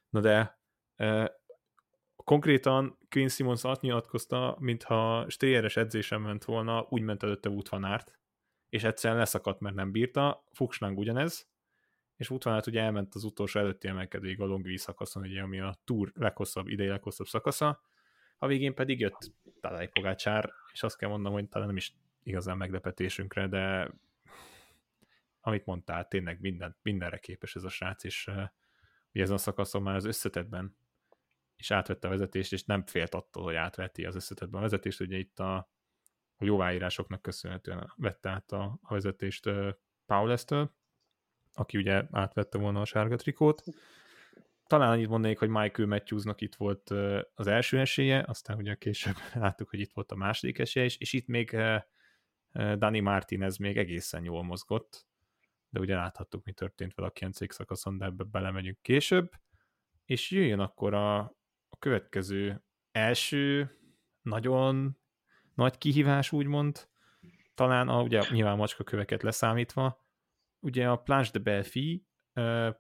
[0.10, 0.60] Na de
[0.96, 1.40] e,
[2.16, 7.84] konkrétan Queen Simons azt nyilatkozta, mintha Steyeres edzésen ment volna, úgy ment előtte Wout van
[7.84, 8.20] Aert,
[8.76, 11.48] és egyszerűen leszakadt, mert nem bírta, Fuchsnang ugyanez,
[12.16, 15.60] és Wout van Aert ugye elment az utolsó előtti emelkedőig a Longvi szakaszon, ugye, ami
[15.60, 17.82] a Tour leghosszabb, idei leghosszabb szakasza,
[18.38, 22.58] a végén pedig jött Tadej Pogácsár, és azt kell mondanom, hogy talán nem is igazán
[22.58, 23.92] meglepetésünkre, de
[25.40, 28.44] amit mondtál, tényleg minden, mindenre képes ez a srác, és uh,
[29.14, 30.78] ugye ezen a szakaszon már az összetetben
[31.58, 35.18] is átvette a vezetést, és nem félt attól, hogy átveti az összetetben a vezetést, ugye
[35.18, 35.70] itt a,
[36.38, 39.50] a jóváírásoknak köszönhetően vette át a, a vezetést
[40.06, 40.76] Paulestől,
[41.54, 43.64] aki ugye átvette volna a sárga trikót.
[44.68, 46.90] Talán annyit mondanék, hogy Michael Matthewsnak itt volt
[47.34, 51.14] az első esélye, aztán ugye később láttuk, hogy itt volt a második esélye, és, és
[51.14, 51.58] itt még
[52.52, 55.08] Dani Martinez még egészen jól mozgott,
[55.70, 57.54] de ugye láthattuk, mi történt vele a 9.
[57.54, 59.32] szakaszon, de ebbe belemegyünk később,
[60.06, 61.20] és jöjjön akkor a,
[61.70, 63.72] a következő első
[64.22, 64.98] nagyon
[65.56, 66.88] nagy kihívás, úgymond,
[67.54, 70.06] talán a, ugye nyilván macska köveket leszámítva,
[70.60, 72.06] ugye a Planche de Belfi,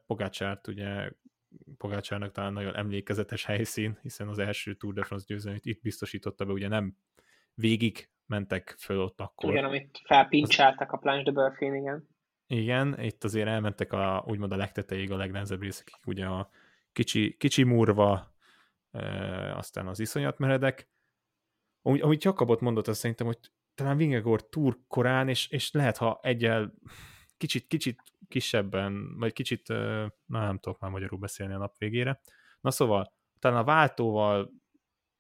[0.05, 1.11] Pogácsárt ugye
[1.77, 6.51] Pogácsárnak talán nagyon emlékezetes helyszín, hiszen az első Tour de France győzelmét itt biztosította be,
[6.51, 6.97] ugye nem
[7.53, 9.51] végig mentek föl ott akkor.
[9.51, 12.07] Igen, amit felpincsáltak a Planche de Belfi, igen.
[12.47, 16.49] Igen, itt azért elmentek a, úgymond a legtetejéig a legnehezebb részekig, ugye a
[16.91, 18.35] kicsi, kicsi murva,
[18.91, 20.87] e, aztán az iszonyat meredek.
[21.85, 23.37] Amúgy, amit Jakabot mondott, azt szerintem, hogy
[23.75, 26.73] talán Vingegor túr korán, és, és lehet, ha egyel
[27.37, 29.67] kicsit, kicsit kisebben, vagy kicsit,
[30.25, 32.21] na nem tudok már magyarul beszélni a nap végére.
[32.61, 34.51] Na szóval, talán a váltóval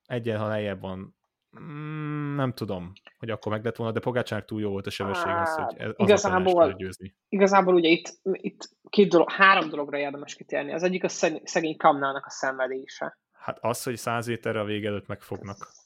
[0.05, 1.15] egyel, ha lejjebb van,
[1.59, 5.31] mm, nem tudom, hogy akkor meg lett volna, de Pogácsák túl jó volt a sebesség
[5.31, 7.15] az, hogy ez igazából, győzni.
[7.29, 10.73] Igazából ugye itt, itt két dolog, három dologra érdemes kitérni.
[10.73, 11.09] Az egyik a
[11.43, 13.17] szegény Kamnának a szenvedése.
[13.31, 15.83] Hát az, hogy száz éterre a vége előtt megfognak.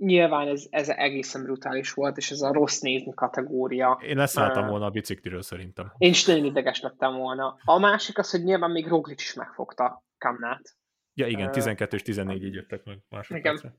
[0.00, 4.00] Nyilván ez, ez egészen brutális volt, és ez a rossz nézni kategória.
[4.02, 5.92] Én leszálltam volna a bicikliről szerintem.
[5.98, 7.56] Én is nagyon ideges lettem volna.
[7.64, 10.76] A másik az, hogy nyilván még Roglic is megfogta Kamnát.
[11.14, 13.74] Ja igen, 12 és 14 így jöttek meg másodpercre.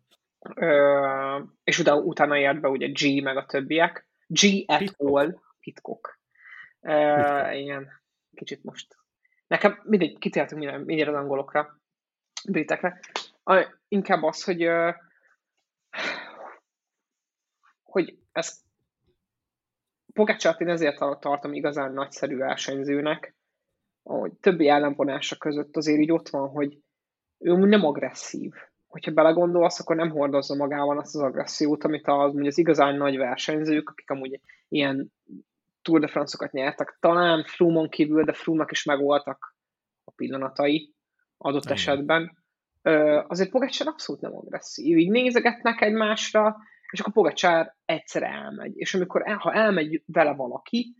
[0.56, 4.08] Ö, és utána, utána ért be ugye G meg a többiek.
[4.28, 5.18] G at Pitcock.
[5.18, 6.20] all Pitcock.
[6.82, 7.88] Ö, igen,
[8.34, 8.98] kicsit most.
[9.48, 11.80] Nekem mindegy, kitértünk minden, mindjárt az angolokra,
[12.50, 13.00] britekre.
[13.44, 14.90] A, inkább az, hogy ö,
[17.84, 18.60] hogy ez
[20.14, 23.36] Pogácsát én ezért tartom igazán nagyszerű versenyzőnek,
[24.04, 26.78] hogy többi ellenvonása között azért így ott van, hogy
[27.38, 28.52] ő nem agresszív
[28.92, 33.90] hogyha belegondolsz, akkor nem hordozza magával azt az agressziót, amit az, az igazán nagy versenyzők,
[33.90, 35.12] akik amúgy ilyen
[35.82, 39.56] Tour de France-okat nyertek, talán Froome-on kívül, de Froome-nak is megvoltak
[40.04, 40.94] a pillanatai
[41.38, 41.76] adott Igen.
[41.76, 42.41] esetben.
[43.28, 44.98] Azért Pogacsár abszolút nem agresszív.
[44.98, 46.58] Így nézegetnek egymásra,
[46.92, 48.72] és akkor Pogacsár egyszer elmegy.
[48.76, 50.96] És amikor el, ha elmegy vele valaki,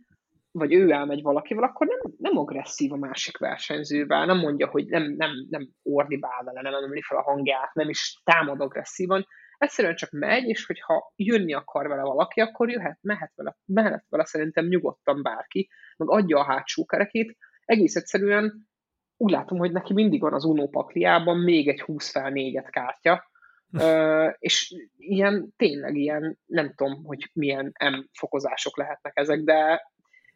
[0.52, 5.14] vagy ő elmegy valakivel, akkor nem, nem agresszív a másik versenyzővel, nem mondja, hogy nem,
[5.16, 9.26] nem, nem ordibál vele, nem emeli fel a hangját, nem is támad agresszívan,
[9.58, 14.24] egyszerűen csak megy, és hogyha jönni akar vele valaki, akkor jöhet, mehet vele, mehet vele
[14.24, 18.70] szerintem nyugodtan bárki, meg adja a hátsó kerekét, egész egyszerűen
[19.22, 23.30] úgy látom, hogy neki mindig van az Uno pakliában még egy 20 fel négyet kártya,
[23.78, 29.90] Ö, és ilyen, tényleg ilyen, nem tudom, hogy milyen M fokozások lehetnek ezek, de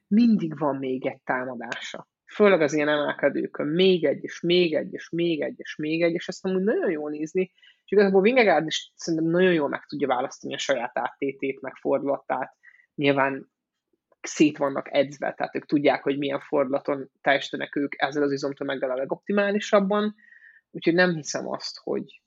[0.07, 2.09] mindig van még egy támadása.
[2.35, 6.13] Főleg az ilyen emelkedőkön, még egy, és még egy, és még egy, és még egy,
[6.13, 7.53] és ezt amúgy nagyon jól nézni,
[7.85, 12.57] és igazából Vingegaard is szerintem nagyon jól meg tudja választani a saját áttétét, meg fordulatát.
[12.95, 13.51] Nyilván
[14.27, 18.97] szét vannak edzve, tehát ők tudják, hogy milyen fordulaton teljesítenek ők ezzel az izomtömeggel a
[18.97, 20.15] legoptimálisabban,
[20.71, 22.21] úgyhogy nem hiszem azt, hogy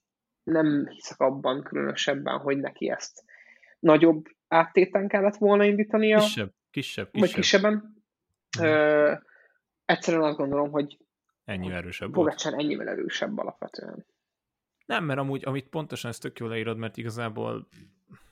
[0.44, 3.24] nem hiszek abban különösebben, hogy neki ezt
[3.80, 6.20] nagyobb áttéten kellett volna indítania.
[6.20, 6.54] Kisebb.
[6.72, 7.28] Kisebb, kisebb.
[7.28, 8.04] Vagy kisebben.
[8.58, 8.66] Hmm.
[8.66, 9.14] Ö,
[9.86, 10.98] egyszerűen azt gondolom, hogy
[11.46, 14.06] ennyi erősebb Pogacsán ennyivel erősebb alapvetően.
[14.86, 17.68] Nem, mert amúgy, amit pontosan ezt tök jól leírod, mert igazából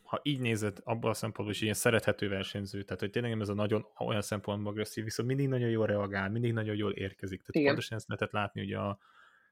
[0.08, 3.54] ha így nézed, abban a szempontból is ilyen szerethető versenyző, tehát hogy tényleg ez a
[3.54, 7.40] nagyon olyan szempontból agresszív, viszont mindig nagyon jól reagál, mindig nagyon jól érkezik.
[7.40, 7.68] Tehát Igen.
[7.68, 9.00] pontosan ezt lehetett látni ugye a,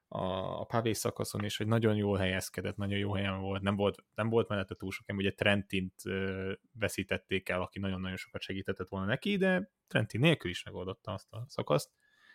[0.08, 0.24] a,
[0.60, 4.28] a pavé szakaszon is, hogy nagyon jól helyezkedett, nagyon jó helyen volt, nem volt, nem
[4.28, 9.36] volt mellette túl sok, ugye Trentint ö, veszítették el, aki nagyon-nagyon sokat segítetett volna neki,
[9.36, 11.90] de Trentin nélkül is megoldotta azt a szakaszt,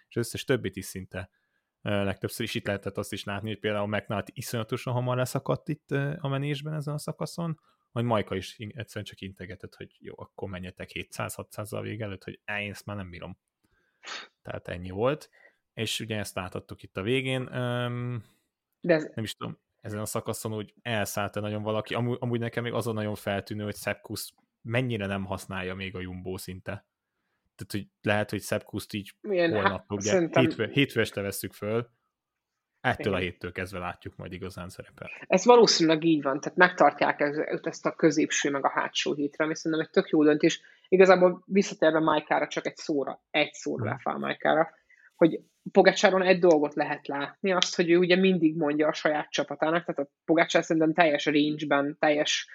[0.07, 1.29] és összes többit is szinte
[1.81, 6.27] legtöbbször is itt lehetett azt is látni, hogy például McNulty iszonyatosan hamar leszakadt itt a
[6.27, 7.59] menésben ezen a szakaszon,
[7.91, 12.39] majd Majka is egyszerűen csak integetett, hogy jó, akkor menjetek 700-600 a vég előtt, hogy
[12.45, 13.37] én ezt már nem bírom.
[14.41, 15.29] Tehát ennyi volt.
[15.73, 17.45] És ugye ezt láthattuk itt a végén.
[18.81, 19.11] De ez...
[19.15, 21.93] Nem is tudom, ezen a szakaszon úgy elszállta nagyon valaki.
[21.93, 26.37] Amúgy, amúgy nekem még azon nagyon feltűnő, hogy Szepkusz mennyire nem használja még a Jumbo
[26.37, 26.85] szinte.
[27.55, 30.43] Tehát, hogy lehet, hogy Szepkuszt így Milyen, holnap, hát, ugye szerintem...
[30.43, 31.89] hétfő, hétfő este veszük föl,
[32.81, 35.09] ettől a héttől kezdve látjuk majd igazán szerepel.
[35.27, 37.19] Ez valószínűleg így van, tehát megtartják
[37.61, 40.61] ezt a középső meg a hátsó hétre, ami szerintem egy tök jó döntés.
[40.87, 43.91] Igazából visszatérve Majkára csak egy szóra, egy szóra hmm.
[43.91, 44.69] ráfál Majkára,
[45.15, 45.39] hogy
[45.71, 50.09] Pogácsáron egy dolgot lehet látni, azt, hogy ő ugye mindig mondja a saját csapatának, tehát
[50.09, 52.47] a Pogácsár szerintem teljes range-ben, teljes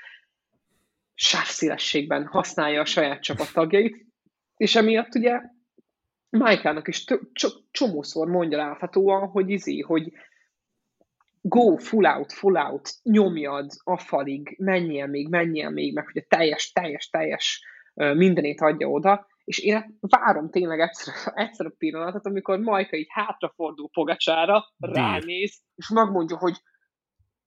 [1.15, 4.07] sávszélességben használja a saját csapattagjait,
[4.57, 5.41] és emiatt ugye
[6.31, 7.05] Májkának is
[7.71, 10.13] csomószor mondja láthatóan, hogy izé, hogy
[11.41, 16.27] go full out, full out, nyomjad a falig, menjél még, menjél még, meg hogy a
[16.29, 22.59] teljes, teljes, teljes mindenét adja oda, és én várom tényleg egyszer, egyszer a pillanatot, amikor
[22.59, 26.57] Majka így hátrafordul Pogacsára, ránéz, és megmondja, hogy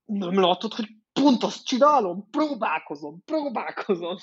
[0.06, 4.16] nem látod, hogy pont azt csinálom, próbálkozom, próbálkozom.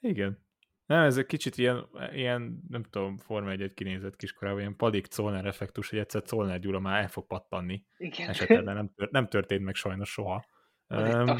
[0.00, 0.45] Igen.
[0.86, 5.46] Nem, ez egy kicsit ilyen, ilyen nem tudom, Forma 1 kinézett kiskorában, ilyen padik Zollner
[5.46, 7.84] effektus, hogy egyszer Zollner Gyula már el fog pattanni.
[7.96, 8.28] Igen.
[8.28, 10.46] Esetleg nem, tört, nem történt meg sajnos soha.
[10.88, 11.36] Um,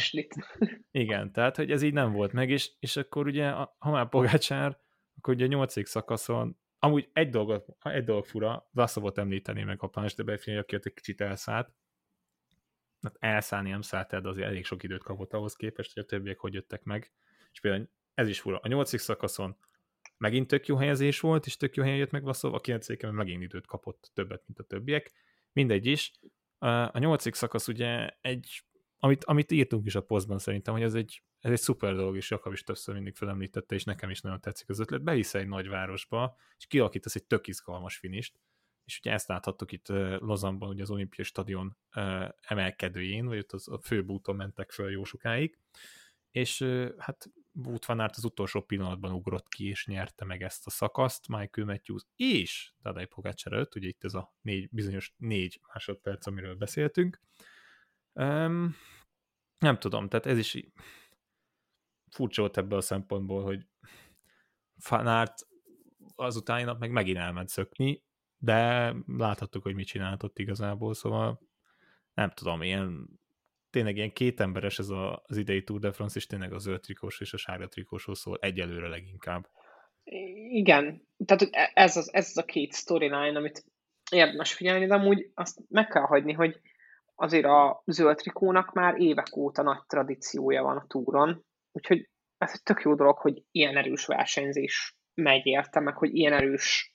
[0.90, 4.78] igen, tehát, hogy ez így nem volt meg, és, és akkor ugye, ha már Pogácsár,
[5.16, 9.86] akkor ugye a nyolcadik szakaszon, amúgy egy dolog, egy dolog fura, Vlaszovot említeni meg a
[9.86, 11.72] Panis de Befini, aki ott egy kicsit elszállt,
[13.00, 16.06] hát elszállni nem szállt el, de azért elég sok időt kapott ahhoz képest, hogy a
[16.06, 17.12] többiek hogy jöttek meg.
[17.52, 18.58] És például ez is fura.
[18.58, 19.56] A nyolcadik szakaszon
[20.16, 23.42] megint tök jó helyezés volt, és tök jó helyen jött meg Vlaszov, a kilencediken megint
[23.42, 25.12] időt kapott többet, mint a többiek.
[25.52, 26.12] Mindegy is.
[26.58, 28.64] A nyolcadik szakasz ugye egy
[28.98, 32.30] amit, amit írtunk is a posztban szerintem, hogy ez egy, ez egy szuper dolog, és
[32.30, 35.02] Jakab is többször mindig felemlítette, és nekem is nagyon tetszik az ötlet.
[35.02, 38.40] Bevisz egy nagyvárosba, és kialakítasz egy tök izgalmas finist,
[38.84, 41.76] és ugye ezt láthattuk itt Lozanban, ugye az olimpiai stadion
[42.40, 45.58] emelkedőjén, vagy ott az, a főbúton mentek föl jó sokáig,
[46.30, 46.62] és
[46.98, 47.30] hát
[47.64, 51.66] Wout van Aert az utolsó pillanatban ugrott ki, és nyerte meg ezt a szakaszt, Michael
[51.66, 57.20] Matthews és Tadej Pogacar előtt, ugye itt ez a négy, bizonyos négy másodperc, amiről beszéltünk,
[58.16, 58.74] Um,
[59.58, 60.58] nem tudom, tehát ez is
[62.10, 63.66] furcsa volt ebből a szempontból, hogy
[64.78, 65.46] Fanárt
[66.14, 68.04] az utáni nap meg megint elment szökni,
[68.38, 71.40] de láthattuk, hogy mit csinált ott igazából, szóval
[72.14, 73.20] nem tudom, ilyen
[73.76, 74.88] tényleg ilyen kétemberes ez
[75.22, 78.38] az idei Tour de France, és tényleg a zöld trikós és a sárga trikósról szól
[78.40, 79.46] egyelőre leginkább.
[80.50, 83.64] Igen, tehát ez az, ez az a két storyline, amit
[84.10, 86.60] érdemes figyelni, de amúgy azt meg kell hagyni, hogy
[87.14, 92.08] azért a zöld trikónak már évek óta nagy tradíciója van a túron, úgyhogy
[92.38, 96.94] ez egy tök jó dolog, hogy ilyen erős versenyzés megy érte, meg hogy ilyen erős,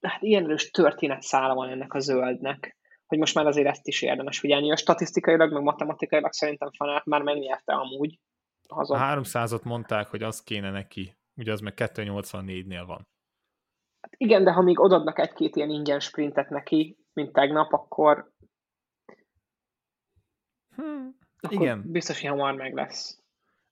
[0.00, 2.77] hát ilyen erős történetszála van ennek a zöldnek,
[3.08, 4.72] hogy most már azért ezt is érdemes figyelni.
[4.72, 8.18] A statisztikailag, meg matematikailag szerintem Fanát már megnyerte amúgy.
[8.68, 9.00] Hazon.
[9.00, 13.08] A 300-ot mondták, hogy az kéne neki, ugye az meg 284-nél van.
[14.00, 18.32] Hát igen, de ha még odadnak egy-két ilyen ingyen sprintet neki, mint tegnap, akkor
[20.78, 21.18] Hmm,
[21.48, 21.82] igen.
[21.90, 23.22] biztos, hogy hamar meg lesz.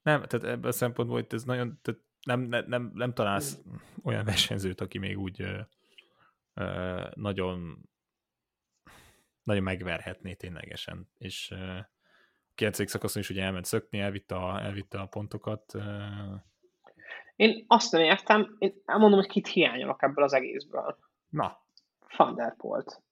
[0.03, 3.81] Nem, tehát ebből a szempontból hogy ez nagyon, tehát nem, nem, nem, nem találsz hmm.
[4.05, 5.61] olyan versenyzőt, aki még úgy ö,
[6.55, 7.89] ö, nagyon
[9.47, 12.91] nagyon megverhetné ténylegesen, és ö, a 9.
[12.91, 15.75] szakaszon is ugye elment szökni, elvitte a, elvitte a pontokat.
[15.75, 16.05] Ö.
[17.37, 20.99] Én azt nem értem, én elmondom, hogy kit hiányolok ebből az egészből.
[21.29, 21.65] Na.
[22.17, 23.03] Van der Polt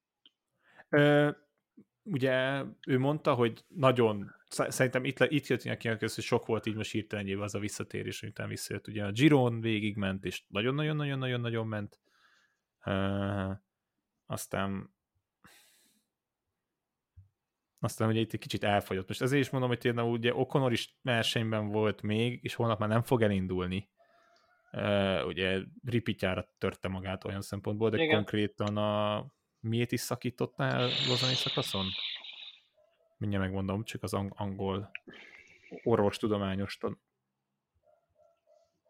[2.04, 6.90] ugye ő mondta, hogy nagyon, szerintem itt, itt jött neki hogy sok volt így most
[6.90, 8.88] hirtelen az a visszatérés, utána visszajött.
[8.88, 11.98] Ugye a Giron végigment, és nagyon-nagyon-nagyon-nagyon-nagyon ment.
[12.84, 13.50] Uh,
[14.26, 14.93] aztán
[17.84, 19.08] aztán ugye itt egy kicsit elfogyott.
[19.08, 22.88] Most ezért is mondom, hogy tényleg ugye Okonor is versenyben volt még, és holnap már
[22.88, 23.88] nem fog elindulni.
[24.72, 28.14] Uh, ugye ripityára törte magát olyan szempontból, de Igen.
[28.14, 29.26] konkrétan a
[29.60, 31.86] miért is szakítottál Lozani szakaszon?
[33.16, 34.90] Mindjárt megmondom, csak az angol
[35.82, 37.00] orvostudományos tan...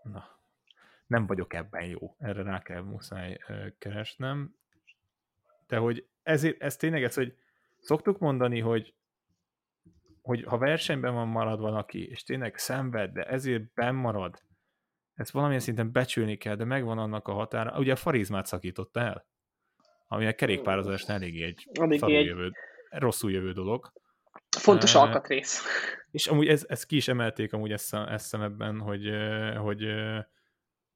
[0.03, 0.39] Na,
[1.07, 2.17] nem vagyok ebben jó.
[2.19, 3.39] Erre rá kell muszáj
[3.79, 4.55] keresnem.
[5.67, 7.37] De hogy ezért, ez tényleg ez, hogy
[7.85, 8.95] szoktuk mondani, hogy
[10.23, 14.43] hogy ha versenyben van marad valaki, és tényleg szenved, de ezért benn marad,
[15.15, 17.79] ezt valamilyen szinten becsülni kell, de megvan annak a határa.
[17.79, 19.27] Ugye a farizmát szakította el,
[20.07, 22.53] ami a kerékpározás eléggé egy Eléggé egy- jövő,
[22.91, 23.93] rosszul jövő dolog.
[24.59, 25.63] Fontos Ö, alkatrész.
[26.11, 29.11] És amúgy ez, ezt ki is emelték amúgy ezt, ezt ebben, hogy,
[29.57, 29.87] hogy,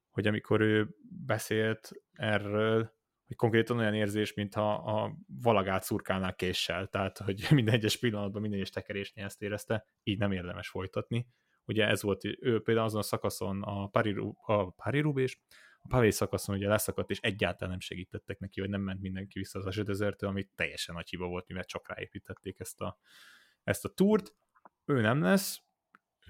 [0.09, 0.87] hogy amikor ő
[1.25, 2.93] beszélt erről,
[3.29, 8.59] hogy konkrétan olyan érzés, mintha a valagát szurkálnák késsel, tehát hogy minden egyes pillanatban, minden
[8.59, 11.27] egyes tekerésnél ezt érezte, így nem érdemes folytatni.
[11.65, 14.15] Ugye ez volt, ő például azon a szakaszon a Paris,
[14.45, 15.37] a Roubaix,
[15.81, 19.59] a Pavé szakaszon ugye leszakadt, és egyáltalán nem segítettek neki, hogy nem ment mindenki vissza
[19.59, 22.99] az Asedezertől, ami teljesen nagy hiba volt, mivel csak ráépítették ezt a,
[23.63, 24.35] ezt a túrt.
[24.85, 25.61] Ő nem lesz,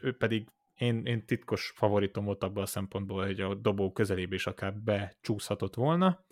[0.02, 4.48] ő pedig én, én titkos favoritom volt abban a szempontból, hogy a dobó közelébe is
[4.48, 6.26] akár becsúszhatott volna.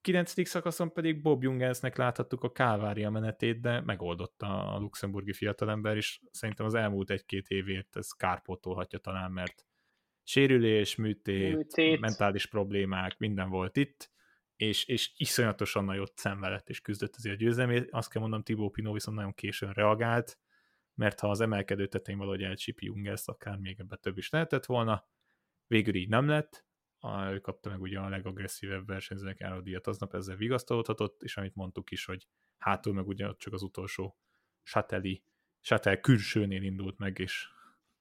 [0.00, 0.48] 9.
[0.48, 6.66] szakaszon pedig Bob Jungelsnek láthattuk a Kálvária menetét, de megoldotta a luxemburgi fiatalember, és szerintem
[6.66, 9.66] az elmúlt egy-két évét ez kárpótolhatja talán, mert
[10.22, 12.00] sérülés, műtét, Műtét.
[12.00, 14.10] mentális problémák, minden volt itt,
[14.56, 17.90] és, és iszonyatosan nagyot szenvedett és küzdött azért a győzelmét.
[17.90, 20.38] Azt kell mondanom, Tibó Pinó viszont nagyon későn reagált,
[20.94, 25.08] mert ha az emelkedő tetején valahogy elcsipi Jungels, akár még ebbe több is lehetett volna.
[25.66, 26.64] Végül így nem lett,
[27.00, 31.90] a, ő kapta meg ugye a legagresszívebb versenyzőnek áradíjat aznap, ezzel vigasztalódhatott, és amit mondtuk
[31.90, 32.26] is, hogy
[32.58, 34.18] hátul meg ugye csak az utolsó
[34.62, 35.22] Sateli,
[35.60, 37.48] Satel külsőnél indult meg, és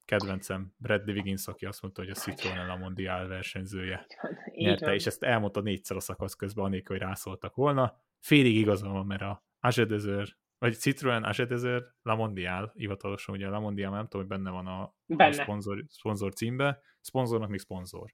[0.05, 4.05] kedvencem Bradley Wiggins, aki azt mondta, hogy a Citroen a Mondial versenyzője
[4.53, 4.93] Így nyerte, van.
[4.93, 8.01] és ezt elmondta négyszer a szakasz közben, anélkül, hogy rászóltak volna.
[8.19, 13.59] Félig igaza van, mert a Agedezer, vagy Citroen Agedezer La Mondial, hivatalosan ugye a La
[13.59, 15.31] Mondial, nem tudom, hogy benne van a, a Benne.
[15.31, 18.13] szponzor, szponzor címbe, szponzornak még szponzor.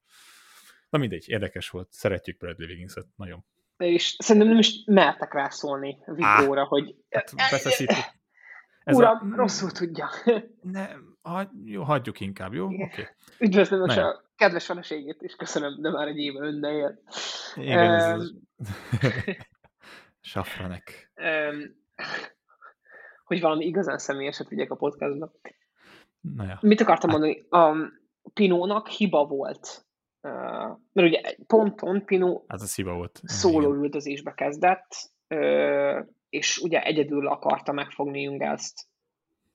[0.96, 3.46] Na mindegy, érdekes volt, szeretjük Bradley Wiggins-et, nagyon.
[3.78, 7.94] És szerintem nem is mertek rászólni Vigóra, hogy Hát befeszítő.
[8.86, 10.10] uram, rosszul tudja.
[10.62, 12.66] Nem, hagy, jó, hagyjuk inkább, jó?
[12.66, 12.84] Oké.
[12.84, 13.06] Okay.
[13.40, 17.00] Üdvözlöm és a kedves feleségét is, köszönöm, de már egy éve önnel él.
[17.56, 18.34] Igen, ez az...
[20.22, 21.12] Safranek.
[21.14, 21.76] Öm,
[23.26, 25.32] hogy valami igazán személyeset vigyek a podcastba.
[26.22, 26.58] Na ja.
[26.62, 27.46] Mit akartam Hát- mondani?
[27.50, 27.92] A
[28.34, 29.85] Pinónak hiba volt.
[30.94, 33.22] Mert ugye egy ponton Pinó Hát ez hiba volt.
[33.24, 35.12] szóló üldözésbe kezdett,
[36.30, 38.74] és ugye egyedül akarta megfogni Jungelst.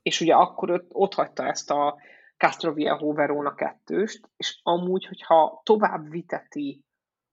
[0.02, 1.98] És ugye akkor ott, hagyta ezt a
[2.37, 6.85] Castroviejo Verona kettőst, és amúgy, hogyha tovább viteti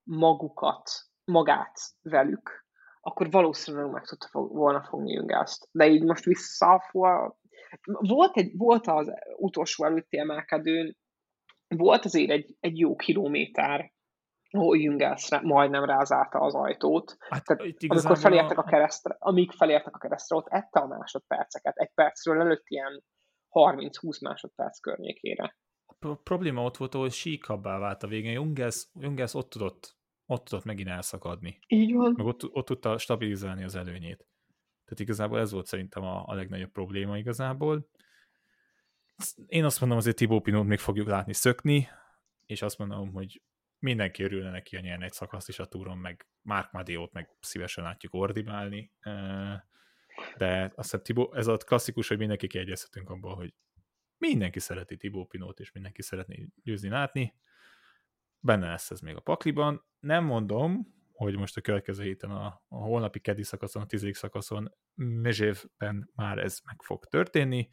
[0.03, 0.89] magukat,
[1.25, 2.65] magát velük,
[3.01, 5.67] akkor valószínűleg meg tudta fog, volna fogni Jungelst.
[5.71, 7.39] De így most visszafol...
[7.83, 10.97] Volt, egy, volt az utolsó előtti emelkedőn,
[11.67, 13.91] volt azért egy, egy jó kilométer,
[14.49, 17.15] ahol Jungels rá- majdnem rázárta az ajtót.
[17.19, 21.75] Hát, Tehát Amikor felértek a a, keresztre, amíg felértek a keresztre, ott ette a másodperceket.
[21.77, 23.03] Egy percről előtt ilyen
[23.51, 25.57] 30-20 másodperc környékére.
[25.99, 28.31] a probléma ott volt, ahol síkabbá vált a végén.
[28.31, 31.59] Jungels, Jungels ott tudott, ott tudott megint elszakadni.
[31.67, 32.13] Így van.
[32.17, 34.27] Meg ott, ott tudta stabilizálni az előnyét.
[34.85, 37.87] Tehát igazából ez volt szerintem a, a legnagyobb probléma igazából.
[39.45, 41.89] Én azt mondom, azért Tibó Pinót még fogjuk látni szökni,
[42.45, 43.41] és azt mondom, hogy
[43.79, 47.83] mindenki örülne neki, a nyerne egy szakaszt is a túron, meg Mark Madiót meg szívesen
[47.83, 48.91] látjuk ordibálni,
[50.37, 53.53] de azt hiszem Tibó, ez a klasszikus, hogy mindenki kiegyezhetünk abból, hogy
[54.17, 57.33] mindenki szereti Tibó Pinót, és mindenki szeretné győzni látni.
[58.39, 59.85] Benne lesz ez még a pakliban.
[59.99, 64.73] Nem mondom, hogy most a következő héten a, a holnapi keddi szakaszon, a tizedik szakaszon
[64.93, 67.69] Mezsévben már ez meg fog történni,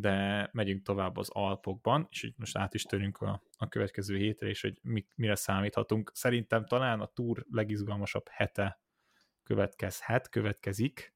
[0.00, 4.48] de megyünk tovább az Alpokban, és így most át is törünk a, a következő hétre,
[4.48, 6.10] és hogy mi, mire számíthatunk.
[6.14, 8.80] Szerintem talán a túr legizgalmasabb hete
[9.42, 11.14] következhet, következik.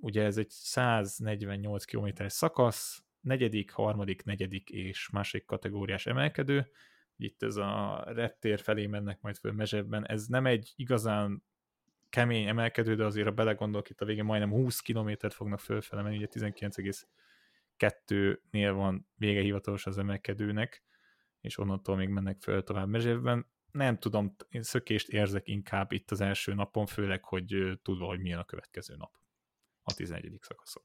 [0.00, 6.70] Ugye ez egy 148 kilométeres szakasz, negyedik, harmadik, negyedik és másik kategóriás emelkedő.
[7.16, 10.06] Itt ez a reptér felé mennek majd föl mezsebben.
[10.06, 11.42] Ez nem egy igazán
[12.08, 16.16] kemény emelkedő, de azért ha belegondolok, itt a végén majdnem 20 kilométert fognak fölfele menni,
[16.16, 16.26] ugye
[17.80, 20.84] 19,2-nél van vége hivatalos az emelkedőnek,
[21.40, 23.46] és onnantól még mennek föl tovább mezsebben.
[23.70, 28.38] Nem tudom, én szökést érzek inkább itt az első napon, főleg, hogy tudva, hogy milyen
[28.38, 29.18] a következő nap
[29.82, 30.38] a 11.
[30.40, 30.82] szakaszon.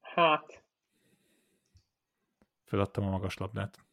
[0.00, 0.64] Hát,
[2.64, 3.84] Föladtam a magas labdát.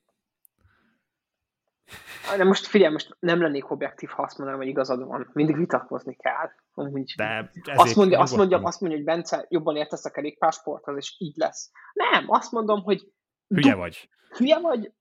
[2.37, 5.29] De most figyelj, most nem lennék objektív, ha azt mondanám, hogy igazad van.
[5.33, 6.49] Mindig vitatkozni kell.
[6.73, 7.13] Amúgy.
[7.17, 11.35] De azt mondja, azt, mondja, azt mondja, hogy Bence jobban értesz a kerékpársporthoz, és így
[11.35, 11.71] lesz.
[11.93, 13.11] Nem, azt mondom, hogy
[13.47, 14.09] Hülye du- vagy.
[14.37, 14.91] hülye vagy,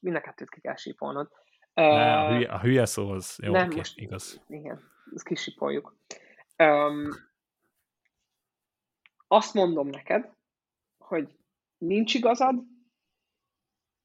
[0.00, 1.28] mind a kettőt ki kell sípolnod.
[1.74, 4.44] Ne, a, hülye, a hülye szó az jó, nem, oké, most- igaz.
[4.48, 5.96] Igen, ezt kisipoljuk.
[6.58, 7.08] Um,
[9.28, 10.32] azt mondom neked,
[10.98, 11.36] hogy
[11.78, 12.54] nincs igazad,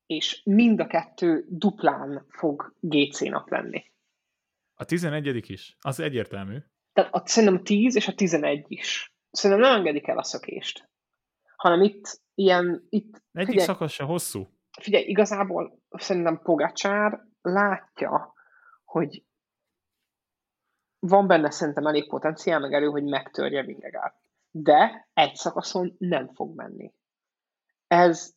[0.07, 3.83] és mind a kettő duplán fog GC nap lenni.
[4.75, 5.77] A 11 is?
[5.81, 6.57] Az egyértelmű.
[6.93, 9.15] Tehát a, szerintem a 10 és a 11 is.
[9.31, 10.89] Szerintem nem engedik el a szökést.
[11.55, 12.85] Hanem itt ilyen...
[12.89, 14.47] Itt, Egyik figyelj, szakasz se hosszú.
[14.81, 18.33] figyelj, igazából szerintem Pogacsár látja,
[18.83, 19.23] hogy
[20.99, 24.13] van benne szerintem elég potenciál, meg erő, hogy megtörje Vingegaard.
[24.51, 26.93] De egy szakaszon nem fog menni.
[27.87, 28.36] Ez,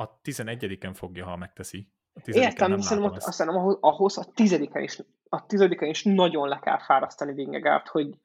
[0.00, 1.88] A 11-en fogja, ha megteszi.
[2.12, 5.88] A 10-en értem, nem szerintem, ott, azt szerintem ahhoz, ahhoz a tizediken is, a tizediken
[5.88, 8.18] is nagyon le kell fárasztani Vingegaard, hogy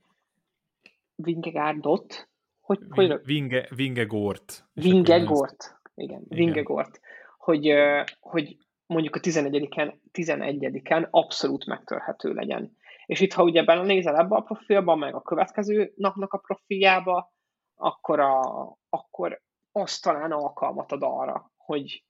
[1.15, 4.65] Vingegaardot, hogy, hogy Vin- Vinge, Vingegort.
[4.74, 5.80] Vingegort.
[5.95, 6.45] Igen, Igen.
[6.45, 6.99] Vingegort.
[7.38, 7.74] Hogy,
[8.19, 12.78] hogy mondjuk a 11-en, 11-en abszolút megtörhető legyen.
[13.05, 17.34] És itt, ha ugye belenézel ebbe a profilba, meg a következő napnak a profiljába,
[17.76, 18.41] akkor, a,
[18.89, 22.03] akkor az talán alkalmat ad arra, hogy,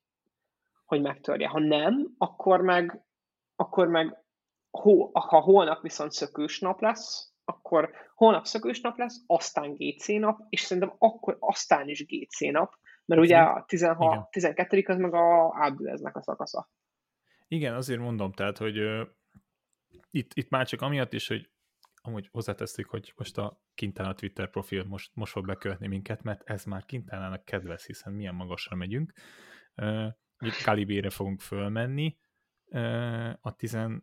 [0.86, 1.48] hogy megtörje.
[1.48, 3.04] Ha nem, akkor meg,
[3.56, 4.24] akkor meg
[4.72, 10.40] hó, ha holnap viszont szökős nap lesz, akkor holnap szökős nap lesz, aztán GC nap,
[10.50, 12.74] és szerintem akkor aztán is GC nap,
[13.06, 14.28] mert ugye a 16, Igen.
[14.30, 16.70] 12 az meg a Ábüleznek a szakasza.
[17.48, 19.04] Igen, azért mondom, tehát, hogy ö,
[20.12, 21.50] itt, itt már csak amiatt is, hogy
[22.06, 23.62] amúgy hozzáteszik, hogy most a
[23.96, 28.36] a Twitter profil most, most fog bekövetni minket, mert ez már Quintánának kedves, hiszen milyen
[28.36, 29.14] magasra megyünk.
[30.64, 32.18] Kalibére fogunk fölmenni,
[33.42, 34.02] a 11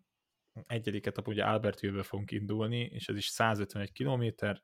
[1.03, 4.62] etap ugye Albertville-ből fogunk indulni, és ez is 151 kilométer,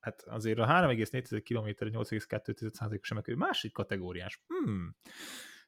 [0.00, 4.42] hát azért a 3,4 km 8,2%-os emelkedő másik kategóriás.
[4.46, 4.96] Hmm.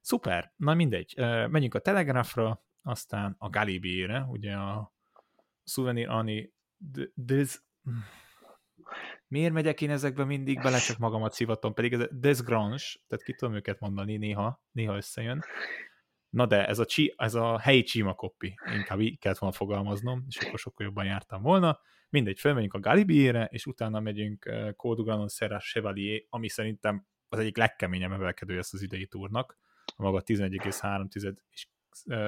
[0.00, 1.14] Szuper, na mindegy.
[1.48, 4.92] Menjünk a Telegrafra, aztán a Galibiére, ugye a
[5.64, 6.52] Souvenir Ani
[7.14, 7.62] Des...
[9.28, 13.54] Miért megyek én ezekbe mindig bele, csak magamat szivatom, pedig ez Desgrange, tehát ki tudom
[13.54, 15.44] őket mondani néha, néha összejön.
[16.28, 20.24] Na de ez a, csi, ez a helyi csíma koppi, inkább így kellett volna fogalmaznom,
[20.28, 21.80] és akkor sokkal jobban jártam volna.
[22.08, 27.56] Mindegy, felmegyünk a Galibiére, és utána megyünk uh, Códugranon Serra Chevalier, ami szerintem az egyik
[27.56, 29.58] legkeményebb emelkedő ezt az idei túrnak,
[29.96, 31.68] a maga 11,3 és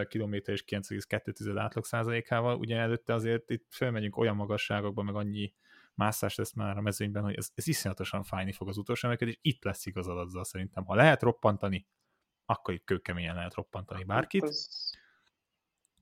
[0.08, 5.54] kilométer és 9,2 átlag százalékával, ugye előtte azért itt felmegyünk olyan magasságokba, meg annyi
[5.94, 9.64] mászás lesz már a mezőnyben, hogy ez, ez iszonyatosan fájni fog az utolsó emelkedés, itt
[9.64, 10.84] lesz igazad azzal szerintem.
[10.84, 11.86] Ha lehet roppantani,
[12.46, 14.92] akkor itt kőkeményen lehet roppantani bárkit, Az,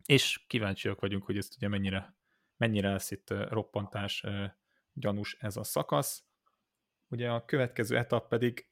[0.07, 2.17] és kíváncsiak vagyunk, hogy ezt ugye mennyire,
[2.57, 4.25] mennyire lesz itt roppantás
[4.93, 6.25] gyanús ez a szakasz.
[7.09, 8.69] Ugye a következő etap pedig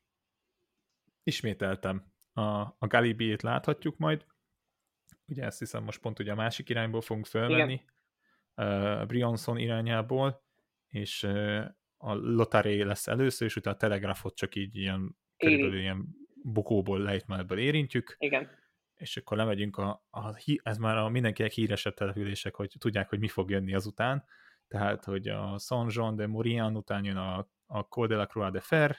[1.22, 2.12] ismételtem.
[2.32, 4.26] A, a Galibiét láthatjuk majd,
[5.30, 7.84] ugye ezt hiszem most pont ugye a másik irányból fogunk fölmenni,
[8.56, 10.42] uh, Brianson irányából,
[10.88, 11.64] és uh,
[11.96, 16.06] a Lotaré lesz először, és utána a Telegrafot csak így ilyen, körülbelül ilyen
[16.42, 18.48] bukóból, lejtmenetből érintjük, igen.
[18.94, 23.28] és akkor lemegyünk a, a ez már a mindenkinek híresebb települések, hogy tudják, hogy mi
[23.28, 24.24] fog jönni azután,
[24.68, 28.60] tehát, hogy a Saint-Jean de Maurian után jön a, a Col de la Croix de
[28.60, 28.94] Fer,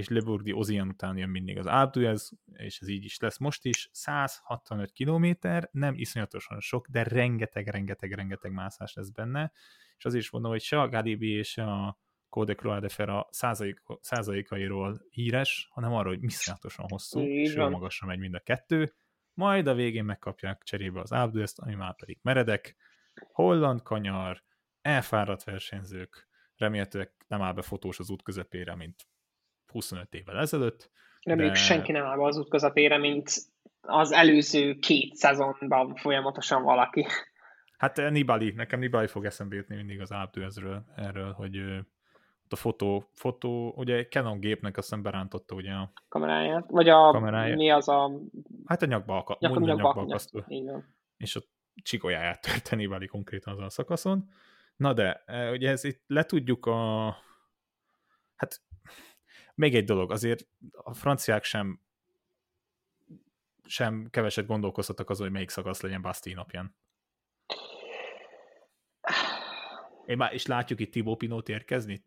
[0.00, 3.38] és Le Bourg de Ozian után jön mindig az Alpduez, és ez így is lesz
[3.38, 9.52] most is, 165 kilométer, nem iszonyatosan sok, de rengeteg, rengeteg, rengeteg mászás lesz benne,
[9.96, 11.98] és azért is mondom, hogy se a Galibi és se a
[12.28, 17.54] Col de Croix de Fer a százalék, százalékairól híres, hanem arról, hogy iszonyatosan hosszú, és
[17.54, 17.70] jó van.
[17.70, 18.94] magasra megy mind a kettő,
[19.34, 22.76] majd a végén megkapják cserébe az Alpduez-t, ami már pedig meredek,
[23.32, 24.42] holland kanyar,
[24.80, 29.08] elfáradt versenyzők, remélhetőleg nem áll be fotós az út közepére, mint
[29.70, 30.90] 25 évvel ezelőtt.
[31.22, 33.30] Reméljük De- senki nem áll az út közepére, mint
[33.80, 37.06] az előző két szezonban folyamatosan valaki.
[37.78, 41.56] Hát eh, Nibali, nekem Nibali fog eszembe jutni mindig az Alpduezről, erről, hogy
[42.44, 46.64] ott a fotó, fotó, ugye Canon gépnek azt hiszem berántotta ugye a, kameráját.
[46.68, 47.56] Vagy a, Kamerája.
[47.56, 48.10] mi az a
[48.64, 50.44] hát a nyakba, aka, mondja, nyakba, nyakba akasztó,
[51.16, 51.40] és a
[51.82, 54.28] csigolyáját törte Nibali konkrétan azon a szakaszon.
[54.76, 57.16] Na de, eh, ugye ez itt letudjuk a,
[58.36, 58.60] hát
[59.60, 61.80] még egy dolog, azért a franciák sem
[63.64, 66.74] sem keveset gondolkoztattak azon, hogy melyik szakasz legyen Bastille napján.
[70.06, 72.02] Én már, és látjuk itt Thibaut Pinot érkezni.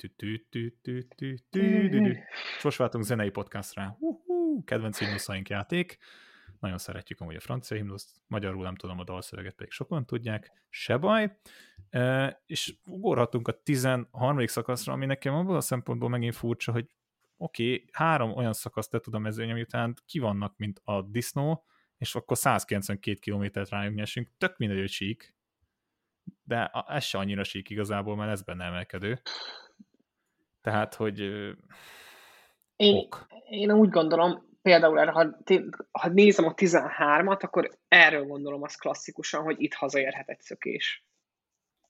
[2.58, 3.96] És most váltunk zenei podcastra.
[4.00, 5.98] Hú-hú, kedvenc himnuszaink játék.
[6.60, 10.98] Nagyon szeretjük amúgy a francia himnuszt, magyarul nem tudom a dalszöveget, pedig sokan tudják, se
[10.98, 11.38] baj.
[11.90, 14.48] E, és ugorhatunk a 13.
[14.48, 16.88] szakaszra, ami nekem abban a szempontból megint furcsa, hogy
[17.38, 21.66] oké, okay, három olyan szakaszt te tudom mezőny, ami után ki vannak, mint a disznó,
[21.98, 25.36] és akkor 192 kilométert rájunk nyesünk, tök mindegy, hogy sík,
[26.44, 29.22] de ez se annyira sík igazából, mert ez benne emelkedő.
[30.62, 31.20] Tehát, hogy
[32.76, 33.28] Én, ok.
[33.50, 35.40] én úgy gondolom, például erre, ha,
[35.92, 41.06] ha nézem a 13-at, akkor erről gondolom azt klasszikusan, hogy itt hazaérhet egy szökés.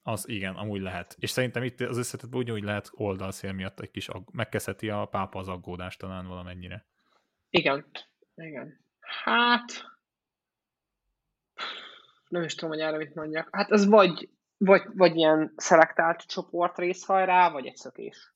[0.04, 1.16] Az igen, amúgy lehet.
[1.20, 5.40] És szerintem itt az összetetben ugyanúgy lehet oldalszél miatt egy kis ag- megkezdheti a pápa
[5.40, 6.86] az aggódást talán valamennyire.
[7.50, 7.86] Igen.
[8.36, 8.86] Igen.
[9.00, 9.92] Hát...
[12.28, 13.48] Nem is tudom, hogy erre mit mondjak.
[13.52, 18.34] Hát ez vagy, vagy, vagy ilyen szelektált csoport részhajrá, vagy egy szökés.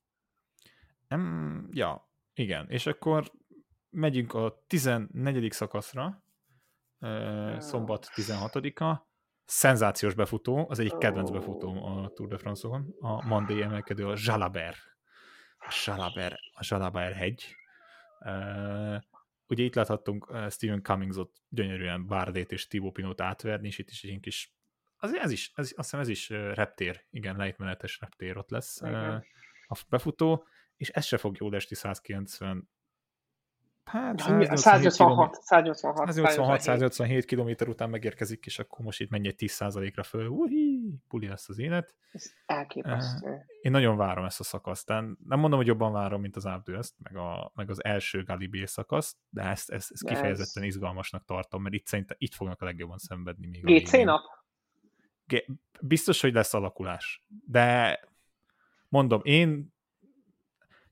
[1.08, 2.70] Nem, ja, igen.
[2.70, 3.32] És akkor
[3.90, 5.52] megyünk a 14.
[5.52, 6.24] szakaszra,
[7.58, 9.07] szombat 16-a,
[9.48, 14.78] szenzációs befutó, az egyik kedvenc befutóm a Tour de France-on, a Mandé emelkedő, a Jalabert.
[15.58, 17.56] A Jalabert, a Jalabert hegy.
[18.20, 19.02] Uh,
[19.48, 24.20] ugye itt láthattunk Stephen Cummingsot gyönyörűen Bardét és Thibaut Pinot átverni, és itt is egy
[24.20, 24.56] kis
[25.00, 29.16] az, ez is, ez, azt hiszem ez is reptér, igen, lejtmenetes reptér ott lesz uh,
[29.68, 32.70] a befutó, és ez se fog jól esti 190
[33.88, 40.04] Hát 186, 186, 186 187 km után megérkezik, és akkor most itt menj egy 10%-ra
[40.04, 40.28] föl.
[40.28, 41.96] Uhi, puli lesz az élet.
[42.12, 43.46] Ez elképesztő.
[43.62, 44.88] Én nagyon várom ezt a szakaszt.
[44.88, 49.18] Nem mondom, hogy jobban várom, mint az ezt, meg, a, meg az első Galibé szakaszt,
[49.30, 50.70] de ezt, ezt, ezt kifejezetten ez...
[50.70, 53.60] izgalmasnak tartom, mert itt szerintem itt fognak a legjobban szenvedni.
[53.62, 54.22] Még GC nap?
[55.82, 57.24] Biztos, hogy lesz alakulás.
[57.46, 58.00] De
[58.90, 59.76] mondom, én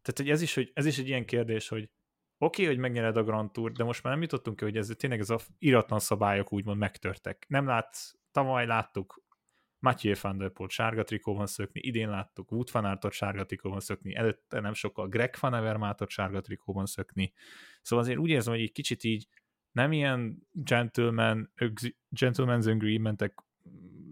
[0.02, 1.90] tehát hogy ez is, hogy ez is egy ilyen kérdés, hogy
[2.38, 4.92] oké, okay, hogy megnyered a Grand Tour, de most már nem jutottunk ki, hogy ez
[4.98, 7.46] tényleg ez a iratlan szabályok úgymond megtörtek.
[7.48, 9.24] Nem látsz, tavaly láttuk
[9.80, 14.16] Mathieu van der Poel sárga trikóban szökni, idén láttuk Wout van Aertot sárga trikóban szökni,
[14.16, 17.34] előtte nem sokkal Greg van Avermaatot sárga trikóban szökni.
[17.82, 19.28] Szóval azért úgy érzem, hogy egy kicsit így
[19.72, 21.54] nem ilyen gentleman,
[22.10, 23.34] gentleman's agreementek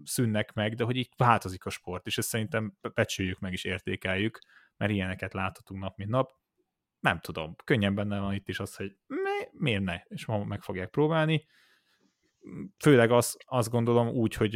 [0.04, 4.38] szűnnek meg, de hogy így változik a sport, és ezt szerintem becsüljük meg is értékeljük,
[4.76, 6.30] mert ilyeneket láthatunk nap, mint nap
[7.04, 10.62] nem tudom, könnyen benne van itt is az, hogy mi, miért ne, és ma meg
[10.62, 11.46] fogják próbálni.
[12.78, 14.52] Főleg az, azt gondolom úgy, hogy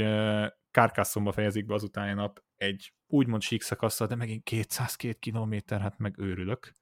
[0.70, 5.98] Kárkászomba fejezik be az utáni nap egy úgymond sík szakaszra, de megint 202 km, hát
[5.98, 6.72] meg őrülök.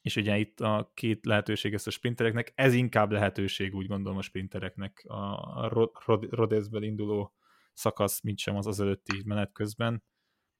[0.00, 4.22] És ugye itt a két lehetőség ezt a sprintereknek, ez inkább lehetőség, úgy gondolom a
[4.22, 5.04] sprintereknek.
[5.06, 5.68] A
[6.30, 7.34] Rodezből induló
[7.72, 10.02] szakasz, mint sem az az előtti menet közben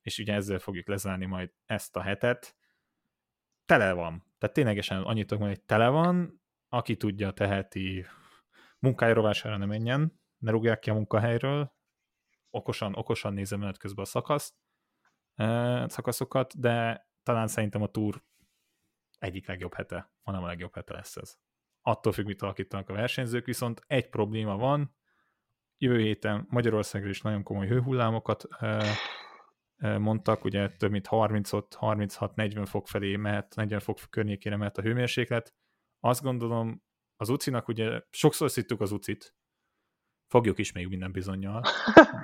[0.03, 2.57] és ugye ezzel fogjuk lezárni majd ezt a hetet.
[3.65, 4.25] Tele van.
[4.39, 8.07] Tehát ténylegesen annyit tudok hogy tele van, aki tudja, teheti
[8.79, 11.73] munkája rovására ne menjen, ne rúgják ki a munkahelyről,
[12.51, 14.55] okosan, okosan nézze menet közben a szakaszt,
[15.87, 18.23] szakaszokat, de talán szerintem a túr
[19.19, 21.39] egyik legjobb hete, hanem a legjobb hete lesz ez.
[21.83, 24.97] Attól függ, mit alakítanak a versenyzők, viszont egy probléma van,
[25.79, 28.49] jövő héten Magyarországra is nagyon komoly hőhullámokat
[29.81, 35.55] mondtak, ugye több mint 30 36-40 fok felé mehet, 40 fok környékére mehet a hőmérséklet.
[36.01, 36.83] Azt gondolom,
[37.17, 39.35] az ucinak ugye sokszor szittük az ucit,
[40.27, 41.63] fogjuk is még minden bizonyal,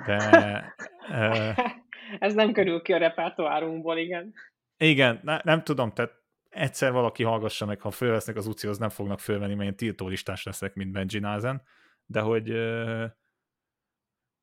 [0.05, 0.75] de...
[2.19, 4.33] Ez nem körül ki a repertoárunkból, igen.
[4.77, 6.11] Igen, ne, nem tudom, tehát
[6.49, 10.73] egyszer valaki hallgassa meg, ha fölvesznek az ucihoz, nem fognak fölvenni, mert én tiltólistás leszek,
[10.73, 11.61] mint Benji Názen,
[12.05, 12.49] de hogy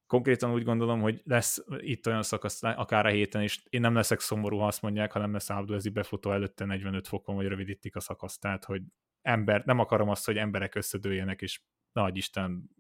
[0.07, 4.21] konkrétan úgy gondolom, hogy lesz itt olyan szakasz, akár a héten is, én nem leszek
[4.21, 8.01] szomorú, ha azt mondják, ha nem lesz Abdulaziz befutó előtte 45 fokon, vagy rövidítik a
[8.01, 8.83] szakaszt, tehát, hogy
[9.23, 11.61] ember, nem akarom azt, hogy emberek összedőljenek, és
[11.93, 12.71] nagy Isten,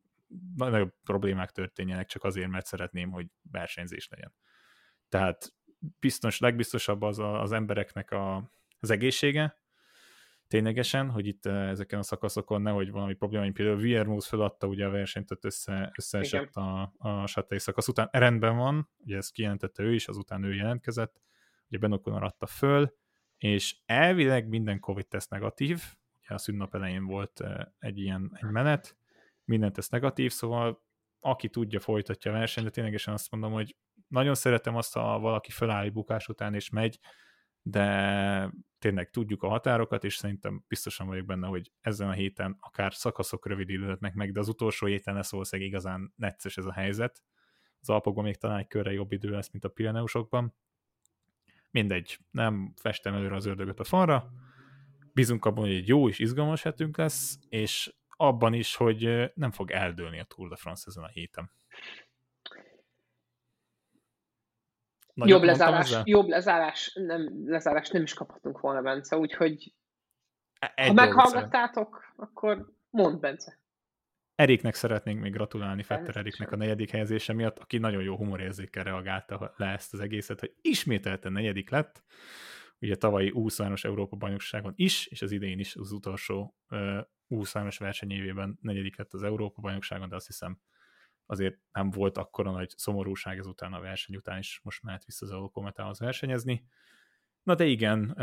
[0.55, 4.35] nagyobb problémák történjenek, csak azért, mert szeretném, hogy versenyzés legyen.
[5.09, 5.55] Tehát
[5.99, 9.64] biztos, legbiztosabb az a, az embereknek a, az egészsége,
[10.49, 14.91] ténylegesen, hogy itt eh, ezeken a szakaszokon nehogy valami probléma, például Viermus feladta ugye a
[14.91, 18.09] versenyt, tehát össze, összeesett a, a satei szakasz után.
[18.13, 21.21] Rendben van, ugye ezt kijelentette ő is, azután ő jelentkezett,
[21.69, 22.97] ugye Benokon adta föl,
[23.39, 25.83] és elvileg minden Covid-teszt negatív,
[26.23, 28.97] ugye a szünnap elején volt eh, egy ilyen egy menet,
[29.45, 30.83] minden teszt negatív, szóval
[31.21, 33.77] aki tudja, folytatja a versenyt, de ténylegesen azt mondom, hogy
[34.09, 36.99] nagyon szeretem azt, ha valaki feláll bukás után és megy,
[37.67, 42.95] de tényleg tudjuk a határokat, és szerintem biztosan vagyok benne, hogy ezen a héten akár
[42.95, 47.23] szakaszok rövidülhetnek meg, de az utolsó héten lesz valószínűleg igazán necces ez a helyzet.
[47.81, 50.55] Az Alpokban még talán egy körre jobb idő lesz, mint a Pirineusokban.
[51.71, 54.33] Mindegy, nem festem előre az ördögöt a falra,
[55.12, 59.71] bízunk abban, hogy egy jó és izgalmas hetünk lesz, és abban is, hogy nem fog
[59.71, 61.51] eldőlni a Tour de France ezen a héten.
[65.15, 69.75] Nagyon jobb lezárás, jobb lezárás, nem, lezárás nem is kaphatunk volna, Bence, úgyhogy
[70.59, 73.59] e, Egy ha meghallgattátok, akkor mondd, Bence.
[74.35, 79.55] Eriknek szeretnénk még gratulálni, Fetter Eriknek a negyedik helyezése miatt, aki nagyon jó humorérzékkel reagálta
[79.57, 82.03] le ezt az egészet, hogy ismételten negyedik lett,
[82.81, 86.57] ugye tavalyi U23-as Európa bajnokságon is, és az idén is az utolsó
[87.29, 90.59] U23-as versenyévében negyedik lett az Európa bajnokságon, de azt hiszem
[91.27, 95.33] azért nem volt akkora nagy szomorúság ezután a verseny után is, most mehet vissza az
[95.33, 96.64] Eurokometához versenyezni.
[97.43, 98.16] Na de igen,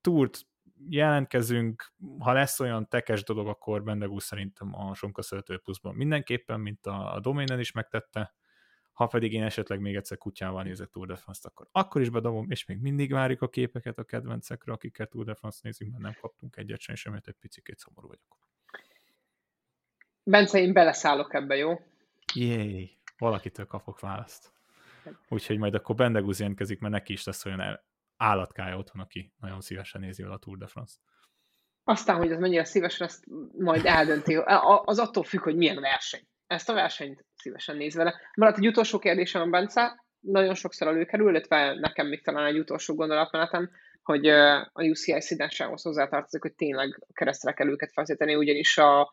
[0.00, 0.46] túrt
[0.88, 6.86] jelentkezünk, ha lesz olyan tekes dolog, akkor Bendegú szerintem a Sonka Szerető pluszban mindenképpen, mint
[6.86, 8.34] a, a Domainen is megtette,
[8.92, 12.50] ha pedig én esetleg még egyszer kutyával nézek Tour de France-t, akkor akkor is bedobom,
[12.50, 16.14] és még mindig várjuk a képeket a kedvencekre, akikkel Tour de France nézünk, mert nem
[16.20, 18.38] kaptunk egyet sem, sem egy picit szomorú vagyok.
[20.24, 21.80] Bence, én beleszállok ebbe, jó?
[22.34, 24.52] Jéj, valakitől kapok választ.
[25.28, 27.80] Úgyhogy majd akkor Bendegúz jelentkezik, mert neki is lesz olyan
[28.16, 30.94] állatkája otthon, aki nagyon szívesen nézi a Tour de France.
[31.84, 33.24] Aztán, hogy ez mennyire szívesen, ezt
[33.58, 34.34] majd eldönti.
[34.84, 36.26] Az attól függ, hogy milyen verseny.
[36.46, 38.20] Ezt a versenyt szívesen néz vele.
[38.34, 40.04] Maradt egy utolsó kérdésem, Bence.
[40.20, 43.70] Nagyon sokszor előkerül, illetve nekem még talán egy utolsó gondolatmenetem,
[44.02, 49.12] hogy a UCI szidánsághoz hozzátartozik, hogy tényleg keresztre kell őket feltéteni, ugyanis a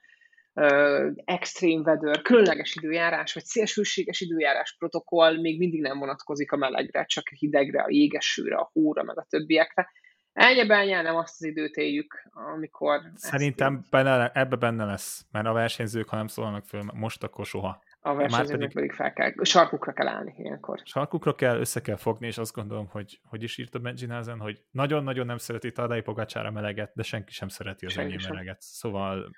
[1.25, 7.23] extreme weather, különleges időjárás, vagy szélsőséges időjárás protokoll még mindig nem vonatkozik a melegre, csak
[7.31, 9.89] a hidegre, a jégesűre, a hóra, meg a többiekre.
[10.33, 13.01] Ennyi nem azt az időt éljük, amikor...
[13.15, 17.83] Szerintem benne, ebbe benne lesz, mert a versenyzők, ha nem szólnak föl most, akkor soha.
[17.99, 20.81] A versenyzőknek pedig, pedig fel kell, sarkukra kell állni ilyenkor.
[20.83, 25.25] Sarkukra kell, össze kell fogni, és azt gondolom, hogy hogy is írta Benjinázen, hogy nagyon-nagyon
[25.25, 28.61] nem szereti Tadai Pogácsára meleget, de senki sem szereti az ennyi meleget.
[28.61, 29.31] Szóval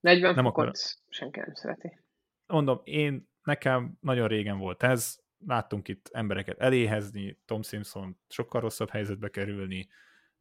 [0.00, 0.76] 40 nem fokot akar...
[1.08, 1.98] senki nem szereti.
[2.46, 8.90] Mondom, én, nekem nagyon régen volt ez, láttunk itt embereket eléhezni, Tom Simpson sokkal rosszabb
[8.90, 9.88] helyzetbe kerülni,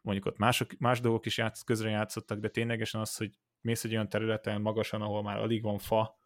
[0.01, 3.91] mondjuk ott mások, más dolgok is játsz, közre játszottak, de ténylegesen az, hogy mész egy
[3.91, 6.17] olyan területen magasan, ahol már alig van fa,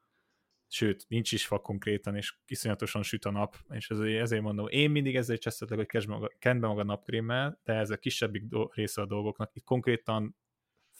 [0.67, 4.91] sőt, nincs is fa konkrétan, és kiszonyatosan süt a nap, és ezért, ezért mondom, én
[4.91, 9.05] mindig ezzel csesztetek, hogy kend be maga napkrémmel, de ez a kisebbik do- része a
[9.05, 10.35] dolgoknak, itt konkrétan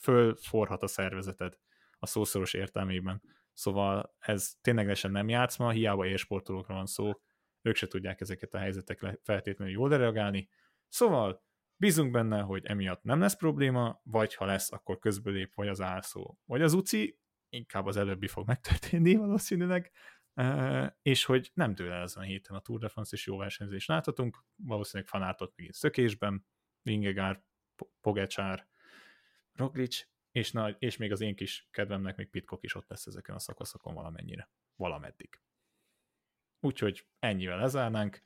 [0.00, 1.58] fölforhat a szervezeted
[2.04, 3.22] a szószoros értelmében.
[3.52, 7.12] Szóval ez ténylegesen nem játszma, hiába élsportolókra van szó,
[7.62, 10.48] ők se tudják ezeket a helyzetekre feltétlenül jól reagálni.
[10.88, 11.44] Szóval
[11.76, 16.38] bízunk benne, hogy emiatt nem lesz probléma, vagy ha lesz, akkor közbelép vagy az álszó,
[16.44, 19.92] vagy az uci, inkább az előbbi fog megtörténni valószínűleg,
[21.02, 24.44] és hogy nem tőle ezen a héten a Tour de France és jó versenyzést láthatunk,
[24.56, 26.46] valószínűleg fanátot megint szökésben,
[26.82, 27.42] Vingegaard,
[28.00, 28.68] Pogacsár,
[29.52, 33.34] Roglic, és, nagy, és még az én kis kedvemnek még Pitkok is ott lesz ezeken
[33.34, 35.40] a szakaszokon valamennyire, valameddig.
[36.60, 38.22] Úgyhogy ennyivel lezárnánk.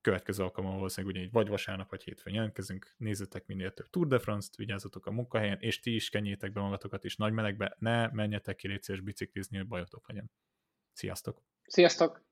[0.00, 2.94] Következő alkalommal valószínűleg ugyanígy vagy vasárnap, vagy hétfőn jelentkezünk.
[2.96, 7.04] Nézzetek minél több Tour de France-t, vigyázzatok a munkahelyen, és ti is kenjétek be magatokat
[7.04, 10.30] is nagy melegbe, ne menjetek ki létszés biciklizni, hogy bajotok legyen.
[10.92, 11.42] Sziasztok!
[11.62, 12.29] Sziasztok!